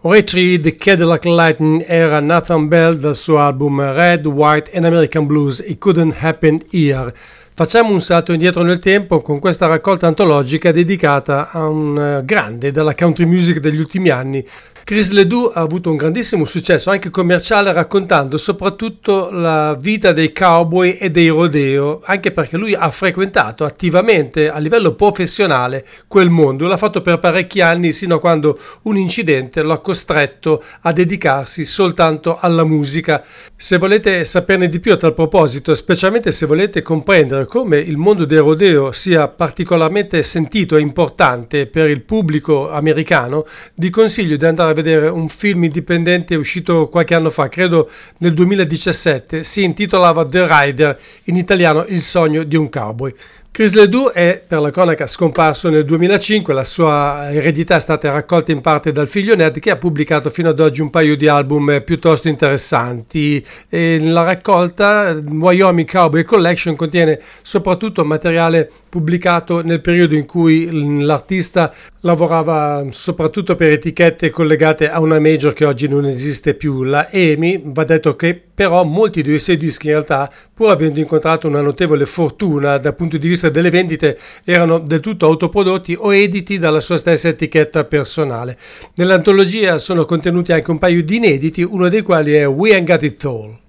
Rich 0.00 0.34
Reed, 0.34 0.76
Cadillac 0.76 1.24
Lightning 1.24 1.84
era 1.84 2.20
Nathan 2.20 2.68
Bell 2.68 2.96
dal 2.96 3.16
suo 3.16 3.38
album 3.38 3.80
Red, 3.80 4.26
White 4.26 4.70
and 4.72 4.84
American 4.84 5.26
Blues, 5.26 5.58
It 5.58 5.78
Couldn't 5.78 6.14
Happen 6.20 6.62
Here. 6.70 7.12
Facciamo 7.52 7.90
un 7.90 8.00
salto 8.00 8.32
indietro 8.32 8.62
nel 8.62 8.78
tempo 8.78 9.18
con 9.18 9.40
questa 9.40 9.66
raccolta 9.66 10.06
antologica 10.06 10.70
dedicata 10.70 11.50
a 11.50 11.66
un 11.66 11.98
eh, 11.98 12.24
grande 12.24 12.70
della 12.70 12.94
country 12.94 13.24
music 13.24 13.58
degli 13.58 13.78
ultimi 13.78 14.10
anni. 14.10 14.46
Chris 14.84 15.12
Ledoux 15.12 15.50
ha 15.54 15.62
avuto 15.62 15.88
un 15.88 15.96
grandissimo 15.96 16.44
successo 16.44 16.90
anche 16.90 17.08
commerciale 17.08 17.72
raccontando 17.72 18.36
soprattutto 18.36 19.30
la 19.30 19.74
vita 19.80 20.12
dei 20.12 20.30
cowboy 20.30 20.98
e 20.98 21.10
dei 21.10 21.28
rodeo, 21.28 22.02
anche 22.04 22.32
perché 22.32 22.58
lui 22.58 22.74
ha 22.74 22.90
frequentato 22.90 23.64
attivamente 23.64 24.50
a 24.50 24.58
livello 24.58 24.92
professionale 24.92 25.86
quel 26.06 26.28
mondo, 26.28 26.68
l'ha 26.68 26.76
fatto 26.76 27.00
per 27.00 27.18
parecchi 27.18 27.62
anni 27.62 27.94
sino 27.94 28.16
a 28.16 28.20
quando 28.20 28.58
un 28.82 28.98
incidente 28.98 29.62
lo 29.62 29.72
ha 29.72 29.80
costretto 29.80 30.62
a 30.82 30.92
dedicarsi 30.92 31.64
soltanto 31.64 32.36
alla 32.38 32.64
musica. 32.64 33.24
Se 33.56 33.78
volete 33.78 34.22
saperne 34.24 34.68
di 34.68 34.80
più 34.80 34.92
a 34.92 34.98
tal 34.98 35.14
proposito, 35.14 35.74
specialmente 35.74 36.30
se 36.30 36.44
volete 36.44 36.82
comprendere 36.82 37.46
come 37.46 37.78
il 37.78 37.96
mondo 37.96 38.26
del 38.26 38.40
rodeo 38.40 38.92
sia 38.92 39.28
particolarmente 39.28 40.22
sentito 40.22 40.76
e 40.76 40.82
importante 40.82 41.68
per 41.68 41.88
il 41.88 42.02
pubblico 42.02 42.70
americano, 42.70 43.46
vi 43.76 43.88
consiglio 43.88 44.36
di 44.36 44.44
andare 44.44 44.72
a 44.72 44.73
vedere 44.74 45.08
un 45.08 45.28
film 45.28 45.64
indipendente 45.64 46.34
uscito 46.34 46.88
qualche 46.88 47.14
anno 47.14 47.30
fa, 47.30 47.48
credo 47.48 47.88
nel 48.18 48.34
2017, 48.34 49.42
si 49.42 49.62
intitolava 49.62 50.26
The 50.26 50.46
Rider, 50.46 51.00
in 51.24 51.36
italiano 51.36 51.86
Il 51.88 52.02
sogno 52.02 52.42
di 52.42 52.56
un 52.56 52.68
cowboy. 52.68 53.14
Chris 53.54 53.74
Ledoux 53.74 54.10
è, 54.10 54.42
per 54.44 54.58
la 54.58 54.72
cronaca, 54.72 55.06
scomparso 55.06 55.68
nel 55.68 55.84
2005, 55.84 56.52
la 56.52 56.64
sua 56.64 57.32
eredità 57.32 57.76
è 57.76 57.80
stata 57.80 58.10
raccolta 58.10 58.50
in 58.50 58.60
parte 58.60 58.90
dal 58.90 59.06
figlio 59.06 59.36
Ned 59.36 59.60
che 59.60 59.70
ha 59.70 59.76
pubblicato 59.76 60.28
fino 60.28 60.48
ad 60.48 60.58
oggi 60.58 60.80
un 60.80 60.90
paio 60.90 61.16
di 61.16 61.28
album 61.28 61.80
piuttosto 61.84 62.26
interessanti. 62.26 63.46
E 63.68 64.00
la 64.00 64.24
raccolta 64.24 65.16
Wyoming 65.24 65.88
Cowboy 65.88 66.24
Collection 66.24 66.74
contiene 66.74 67.20
soprattutto 67.42 68.04
materiale 68.04 68.72
pubblicato 68.94 69.60
nel 69.60 69.80
periodo 69.80 70.14
in 70.14 70.24
cui 70.24 70.68
l'artista 71.02 71.74
lavorava 72.02 72.86
soprattutto 72.90 73.56
per 73.56 73.72
etichette 73.72 74.30
collegate 74.30 74.88
a 74.88 75.00
una 75.00 75.18
major 75.18 75.52
che 75.52 75.64
oggi 75.64 75.88
non 75.88 76.06
esiste 76.06 76.54
più, 76.54 76.84
la 76.84 77.10
EMI. 77.10 77.62
Va 77.64 77.82
detto 77.82 78.14
che 78.14 78.40
però 78.54 78.84
molti 78.84 79.22
dei 79.22 79.40
suoi 79.40 79.56
dischi 79.56 79.86
in 79.88 79.94
realtà, 79.94 80.30
pur 80.54 80.70
avendo 80.70 81.00
incontrato 81.00 81.48
una 81.48 81.60
notevole 81.60 82.06
fortuna 82.06 82.78
dal 82.78 82.94
punto 82.94 83.18
di 83.18 83.26
vista 83.26 83.48
delle 83.48 83.70
vendite, 83.70 84.16
erano 84.44 84.78
del 84.78 85.00
tutto 85.00 85.26
autoprodotti 85.26 85.96
o 85.98 86.14
editi 86.14 86.60
dalla 86.60 86.78
sua 86.78 86.96
stessa 86.96 87.26
etichetta 87.26 87.82
personale. 87.82 88.56
Nell'antologia 88.94 89.78
sono 89.78 90.04
contenuti 90.04 90.52
anche 90.52 90.70
un 90.70 90.78
paio 90.78 91.02
di 91.02 91.16
inediti, 91.16 91.62
uno 91.62 91.88
dei 91.88 92.02
quali 92.02 92.34
è 92.34 92.46
We 92.46 92.74
Ain't 92.74 92.86
Got 92.86 93.02
It 93.02 93.24
All. 93.24 93.62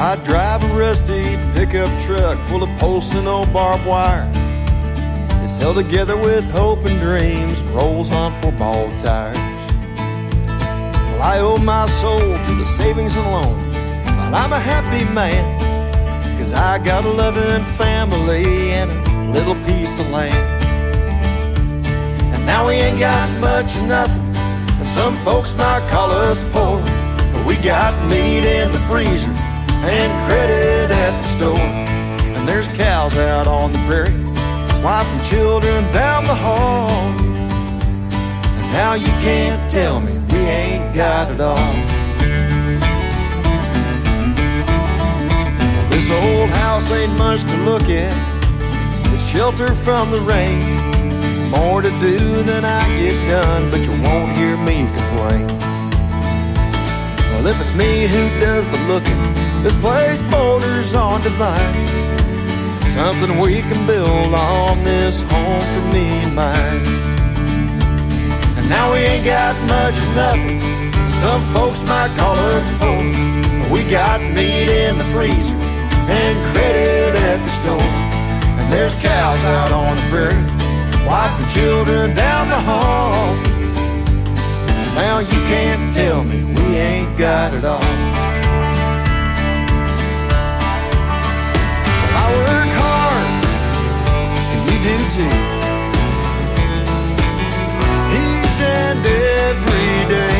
I 0.00 0.16
drive 0.24 0.64
a 0.64 0.68
rusty 0.68 1.36
pickup 1.52 1.90
truck 2.00 2.38
full 2.48 2.62
of 2.62 2.70
posts 2.78 3.14
and 3.14 3.28
old 3.28 3.52
barbed 3.52 3.84
wire. 3.84 4.26
It's 5.44 5.56
held 5.56 5.76
together 5.76 6.16
with 6.16 6.50
hope 6.50 6.86
and 6.86 6.98
dreams, 6.98 7.62
rolls 7.64 8.10
on 8.10 8.32
four 8.40 8.50
ball 8.52 8.88
tires. 8.96 9.36
Well, 9.36 11.20
I 11.20 11.40
owe 11.40 11.58
my 11.58 11.86
soul 11.86 12.18
to 12.18 12.54
the 12.54 12.64
savings 12.64 13.14
and 13.14 13.26
loan, 13.26 13.72
but 13.72 14.32
I'm 14.32 14.54
a 14.54 14.58
happy 14.58 15.04
man, 15.12 15.44
cause 16.38 16.54
I 16.54 16.78
got 16.78 17.04
a 17.04 17.10
loving 17.10 17.62
family 17.76 18.72
and 18.72 18.90
a 18.90 19.32
little 19.38 19.54
piece 19.66 20.00
of 20.00 20.08
land. 20.08 20.64
And 22.34 22.46
now 22.46 22.68
we 22.68 22.72
ain't 22.72 22.98
got 22.98 23.28
much 23.38 23.76
of 23.76 23.82
nothing, 23.82 24.34
and 24.34 24.88
some 24.88 25.14
folks 25.18 25.52
might 25.56 25.86
call 25.90 26.10
us 26.10 26.42
poor, 26.44 26.80
but 27.34 27.46
we 27.46 27.56
got 27.56 27.92
meat 28.08 28.46
in 28.46 28.72
the 28.72 28.78
freezer 28.88 29.49
and 29.82 30.26
credit 30.26 30.90
at 30.90 31.12
the 31.16 31.22
store. 31.22 31.58
And 31.58 32.46
there's 32.46 32.68
cows 32.68 33.16
out 33.16 33.46
on 33.46 33.72
the 33.72 33.78
prairie, 33.86 34.12
wife 34.82 35.06
and 35.06 35.24
children 35.24 35.90
down 35.92 36.24
the 36.24 36.34
hall. 36.34 36.90
And 36.90 38.72
now 38.72 38.94
you 38.94 39.12
can't 39.24 39.70
tell 39.70 40.00
me 40.00 40.12
we 40.32 40.38
ain't 40.38 40.94
got 40.94 41.30
it 41.30 41.40
all. 41.40 41.56
This 45.90 46.08
old 46.10 46.50
house 46.50 46.90
ain't 46.92 47.16
much 47.18 47.42
to 47.44 47.56
look 47.58 47.88
at, 47.88 48.14
it's 49.12 49.24
shelter 49.24 49.74
from 49.74 50.10
the 50.10 50.20
rain. 50.20 50.60
More 51.50 51.82
to 51.82 51.90
do 52.00 52.42
than 52.42 52.64
I 52.64 52.86
get 52.96 53.16
done, 53.28 53.70
but 53.70 53.80
you 53.80 53.90
won't 54.02 54.36
hear 54.36 54.56
me 54.56 54.86
complain. 54.96 55.46
Well, 57.30 57.46
if 57.48 57.60
it's 57.60 57.74
me 57.74 58.06
who 58.06 58.28
does 58.40 58.68
the 58.68 58.78
looking, 58.86 59.49
this 59.62 59.74
place 59.76 60.22
borders 60.30 60.94
on 60.94 61.20
divine. 61.22 61.86
Something 62.88 63.38
we 63.38 63.60
can 63.60 63.86
build 63.86 64.34
on 64.34 64.82
this 64.84 65.20
home 65.20 65.60
for 65.60 65.84
me 65.92 66.06
and 66.24 66.34
mine. 66.34 66.82
And 68.56 68.68
now 68.68 68.92
we 68.92 68.98
ain't 68.98 69.24
got 69.24 69.54
much 69.68 69.96
of 69.98 70.14
nothing. 70.16 70.60
Some 71.20 71.42
folks 71.52 71.82
might 71.82 72.14
call 72.16 72.36
us 72.38 72.70
poor, 72.78 73.04
but 73.60 73.70
we 73.70 73.88
got 73.90 74.22
meat 74.22 74.68
in 74.68 74.96
the 74.96 75.04
freezer 75.12 75.54
and 75.54 76.36
credit 76.52 77.14
at 77.16 77.38
the 77.44 77.52
store. 77.60 77.92
And 78.58 78.72
there's 78.72 78.94
cows 78.94 79.42
out 79.44 79.72
on 79.72 79.96
the 79.96 80.02
prairie, 80.08 81.06
wife 81.06 81.34
and 81.38 81.50
children 81.52 82.14
down 82.14 82.48
the 82.48 82.60
hall. 82.60 83.36
Now 84.94 85.18
you 85.18 85.40
can't 85.52 85.92
tell 85.92 86.24
me 86.24 86.44
we 86.44 86.76
ain't 86.76 87.18
got 87.18 87.52
it 87.52 87.64
all. 87.64 88.29
Every 99.50 99.96
day. 100.06 100.38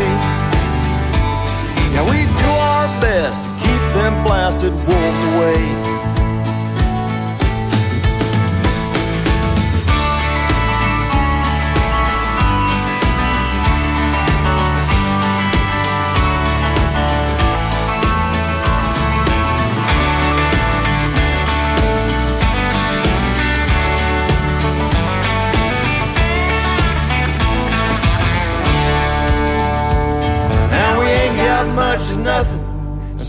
Yeah, 1.93 2.05
we 2.09 2.19
do 2.43 2.51
our 2.71 2.87
best 3.01 3.43
to 3.43 3.51
keep 3.65 3.83
them 3.99 4.23
blasted 4.23 4.73
wolves 4.87 5.23
away. 5.35 6.00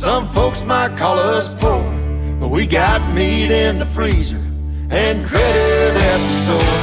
Some 0.01 0.27
folks 0.29 0.63
might 0.63 0.97
call 0.97 1.19
us 1.19 1.53
poor, 1.53 1.83
but 2.39 2.47
we 2.47 2.65
got 2.65 2.99
meat 3.13 3.51
in 3.51 3.77
the 3.77 3.85
freezer 3.85 4.41
and 4.89 5.23
credit 5.27 5.93
at 5.95 6.17
the 6.17 6.33
store. 6.41 6.75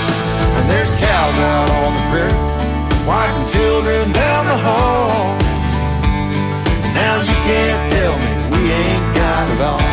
And 0.55 0.71
there's 0.71 0.89
cows 1.03 1.37
out 1.37 1.69
on 1.69 1.95
the 1.99 2.05
prairie, 2.12 2.33
wife 3.09 3.35
and 3.35 3.53
children 3.53 4.12
down 4.12 4.47
the 4.47 4.57
hall. 4.57 5.37
Now 6.95 7.19
you 7.23 7.37
can't 7.43 7.91
tell 7.91 8.14
me 8.23 8.31
we 8.55 8.71
ain't 8.71 9.16
got 9.16 9.51
it 9.51 9.61
all. 9.66 9.91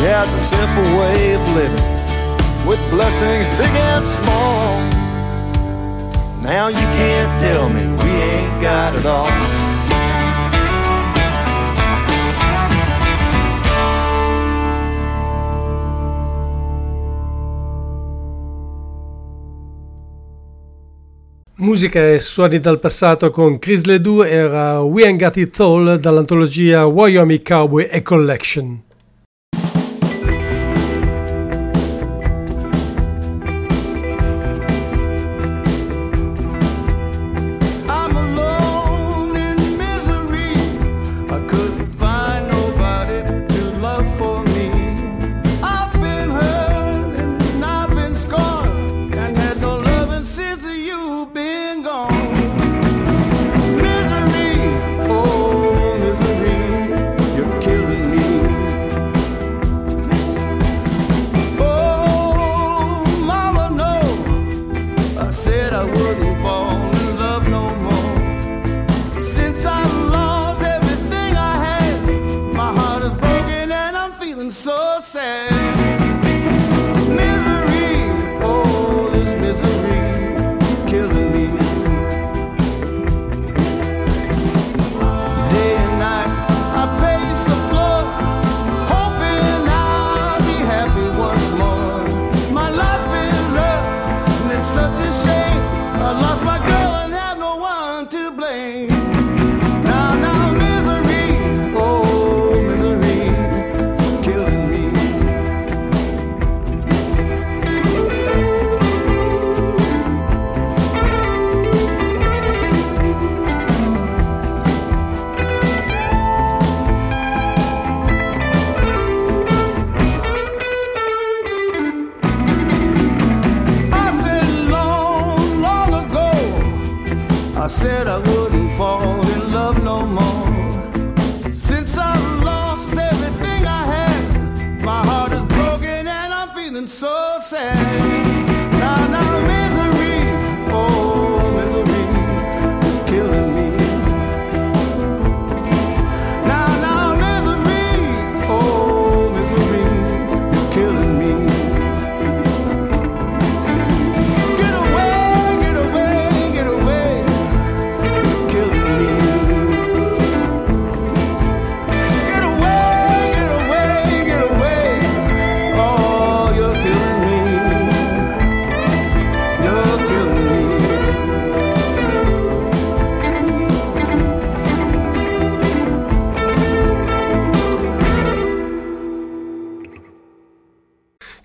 Yeah, 0.00 0.22
it's 0.22 0.34
a 0.34 0.44
simple 0.46 0.96
way 0.96 1.34
of 1.34 1.42
living 1.58 2.68
with 2.68 2.78
blessings 2.88 3.48
big 3.58 3.74
and 3.90 4.04
small. 4.06 4.78
Now 6.40 6.68
you 6.68 6.86
can't 6.94 7.40
tell 7.40 7.68
me 7.68 7.82
we 8.00 8.10
ain't 8.30 8.62
got 8.62 8.94
it 8.94 9.06
all. 9.06 9.61
Musica 21.62 22.10
e 22.10 22.18
suoni 22.18 22.58
dal 22.58 22.80
passato 22.80 23.30
con 23.30 23.60
Chris 23.60 23.84
Ledoux 23.84 24.24
era 24.24 24.80
We 24.80 25.04
Ain't 25.04 25.22
Got 25.22 25.36
It 25.36 25.60
All 25.60 25.96
dall'antologia 25.96 26.86
Wyoming 26.86 27.40
Cowboy 27.40 27.86
e 27.88 28.02
Collection. 28.02 28.82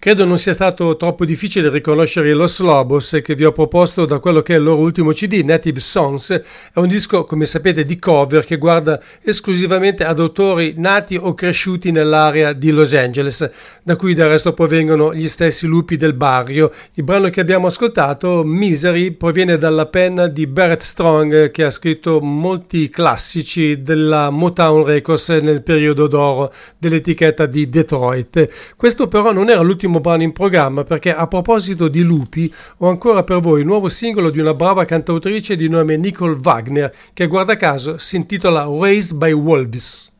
Credo 0.07 0.23
non 0.23 0.39
sia 0.39 0.53
stato 0.53 0.95
troppo 0.95 1.25
difficile 1.25 1.67
riconoscere 1.69 2.31
Los 2.31 2.61
Lobos 2.61 3.19
che 3.21 3.35
vi 3.35 3.43
ho 3.43 3.51
proposto 3.51 4.05
da 4.05 4.19
quello 4.19 4.41
che 4.41 4.53
è 4.53 4.57
il 4.57 4.63
loro 4.63 4.79
ultimo 4.79 5.11
CD, 5.11 5.43
Native 5.43 5.81
Songs. 5.81 6.31
È 6.31 6.79
un 6.79 6.87
disco, 6.87 7.25
come 7.25 7.43
sapete, 7.43 7.83
di 7.83 7.99
cover 7.99 8.45
che 8.45 8.55
guarda 8.55 9.01
esclusivamente 9.21 10.05
ad 10.05 10.21
autori 10.21 10.75
nati 10.77 11.17
o 11.17 11.33
cresciuti 11.33 11.91
nell'area 11.91 12.53
di 12.53 12.71
Los 12.71 12.93
Angeles, 12.93 13.51
da 13.83 13.97
cui 13.97 14.13
del 14.13 14.29
resto 14.29 14.53
provengono 14.53 15.13
gli 15.13 15.27
stessi 15.27 15.67
lupi 15.67 15.97
del 15.97 16.13
barrio. 16.13 16.71
Il 16.93 17.03
brano 17.03 17.29
che 17.29 17.41
abbiamo 17.41 17.67
ascoltato, 17.67 18.43
Misery, 18.45 19.11
proviene 19.11 19.57
dalla 19.57 19.87
penna 19.87 20.27
di 20.27 20.47
Barrett 20.47 20.83
Strong 20.83 21.51
che 21.51 21.65
ha 21.65 21.69
scritto 21.69 22.21
molti 22.21 22.87
classici 22.87 23.81
della 23.81 24.29
Motown 24.29 24.85
Records 24.85 25.27
nel 25.41 25.63
periodo 25.63 26.07
d'oro 26.07 26.53
dell'etichetta 26.77 27.45
di 27.45 27.67
Detroit. 27.67 28.73
Questo 28.77 29.09
però 29.09 29.33
non 29.33 29.49
era 29.49 29.59
l'ultimo 29.59 29.95
brano 29.99 30.23
in 30.23 30.33
programma 30.33 30.83
perché 30.83 31.13
a 31.13 31.27
proposito 31.27 31.87
di 31.87 32.01
lupi 32.01 32.53
ho 32.77 32.89
ancora 32.89 33.23
per 33.23 33.39
voi 33.39 33.61
il 33.61 33.65
nuovo 33.65 33.89
singolo 33.89 34.29
di 34.29 34.39
una 34.39 34.53
brava 34.53 34.85
cantautrice 34.85 35.55
di 35.55 35.67
nome 35.69 35.97
Nicole 35.97 36.37
Wagner 36.41 36.93
che 37.13 37.27
guarda 37.27 37.55
caso 37.55 37.97
si 37.97 38.15
intitola 38.15 38.67
Raised 38.69 39.15
by 39.15 39.31
Wolves. 39.31 40.11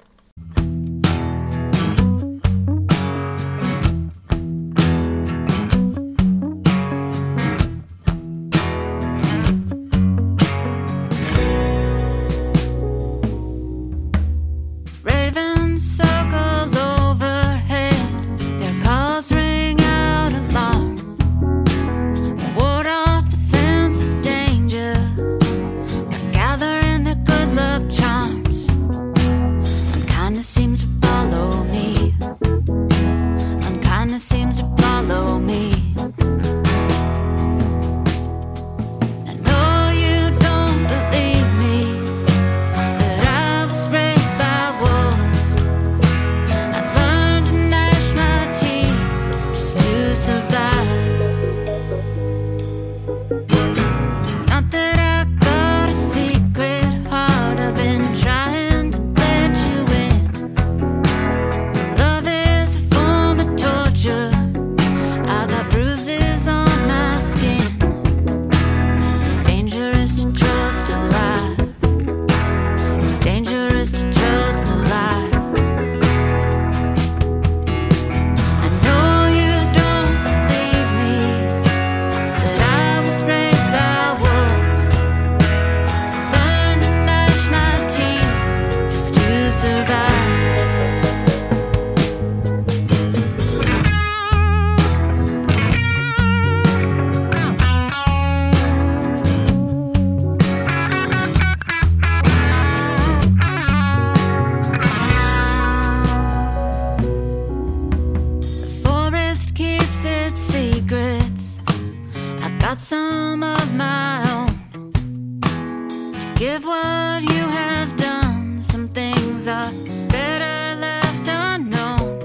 Give 116.37 116.65
what 116.65 117.23
you 117.23 117.47
have 117.47 117.97
done. 117.97 118.61
Some 118.61 118.89
things 118.89 119.47
are 119.47 119.71
better 120.07 120.79
left 120.79 121.27
unknown. 121.27 122.19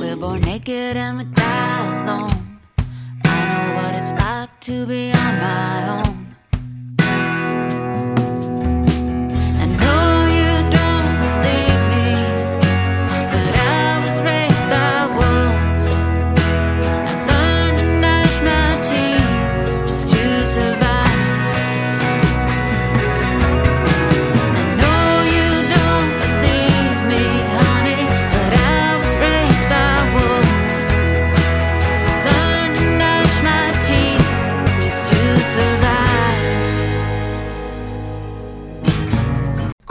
We're 0.00 0.16
born 0.16 0.40
naked 0.40 0.96
and 0.96 1.18
we 1.18 1.24
die 1.24 2.02
alone. 2.04 2.58
I 3.22 3.38
know 3.50 3.74
what 3.76 3.94
it's 3.94 4.12
like 4.12 4.58
to 4.62 4.86
be 4.86 5.12
on 5.12 5.38
my 5.38 5.88
own. 5.98 6.15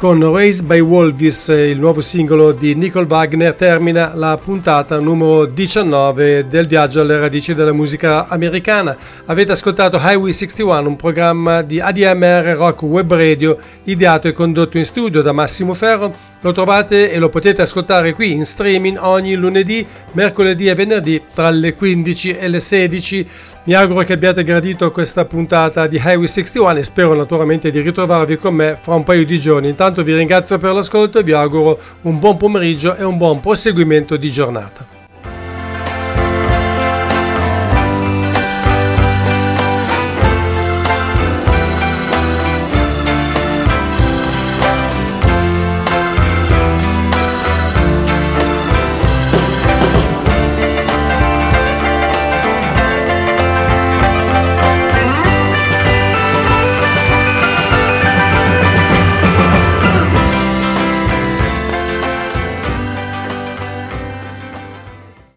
Con 0.06 0.22
Raised 0.32 0.66
by 0.68 0.82
Wolves, 0.82 1.48
il 1.48 1.80
nuovo 1.80 2.00
singolo 2.00 2.52
di 2.52 2.76
Nicole 2.76 3.08
Wagner, 3.08 3.56
termina 3.56 4.12
la 4.14 4.38
puntata 4.38 5.00
numero 5.00 5.46
19 5.46 6.46
del 6.48 6.68
viaggio 6.68 7.02
alle 7.02 7.18
radici 7.18 7.56
della 7.56 7.72
musica 7.72 8.28
americana. 8.28 8.96
Avete 9.26 9.54
ascoltato 9.54 9.98
Highway 10.00 10.32
61, 10.32 10.90
un 10.90 10.96
programma 10.96 11.64
di 11.64 11.80
ADMR 11.80 12.56
Rock 12.56 12.84
Web 12.84 13.16
Radio 13.16 13.58
ideato 13.86 14.28
e 14.28 14.32
condotto 14.32 14.78
in 14.78 14.86
studio 14.86 15.24
da 15.24 15.32
Massimo 15.32 15.74
Ferro. 15.74 16.14
Lo 16.42 16.52
trovate 16.52 17.12
e 17.12 17.18
lo 17.18 17.30
potete 17.30 17.64
ascoltare 17.64 18.14
qui 18.14 18.32
in 18.32 18.46
streaming 18.46 19.00
ogni 19.02 19.34
lunedì, 19.34 19.84
mercoledì 20.12 20.68
e 20.68 20.76
venerdì 20.76 21.20
tra 21.34 21.50
le 21.50 21.74
15 21.74 22.38
e 22.38 22.48
le 22.48 22.60
16. 22.60 23.28
Mi 23.68 23.74
auguro 23.74 24.04
che 24.04 24.14
abbiate 24.14 24.44
gradito 24.44 24.92
questa 24.92 25.26
puntata 25.26 25.88
di 25.88 25.96
Highway 25.96 26.28
61 26.28 26.78
e 26.78 26.84
spero 26.84 27.16
naturalmente 27.16 27.72
di 27.72 27.82
ritrovarvi 27.82 28.38
con 28.38 28.54
me 28.54 28.78
fra 28.80 28.94
un 28.94 29.04
paio 29.04 29.26
di 29.26 29.40
giorni. 29.40 29.70
Intanto 29.70 30.04
vi 30.04 30.14
ringrazio 30.14 30.60
per 30.60 30.72
l'ascolto 30.72 31.18
e 31.18 31.24
vi 31.24 31.32
auguro 31.32 31.80
un 32.02 32.20
buon 32.20 32.38
pomeriggio 32.38 32.96
e 32.96 33.04
un 33.04 33.18
buon 33.18 33.40
proseguimento 33.40 34.18
di 34.18 34.32
giornata. 34.32 34.95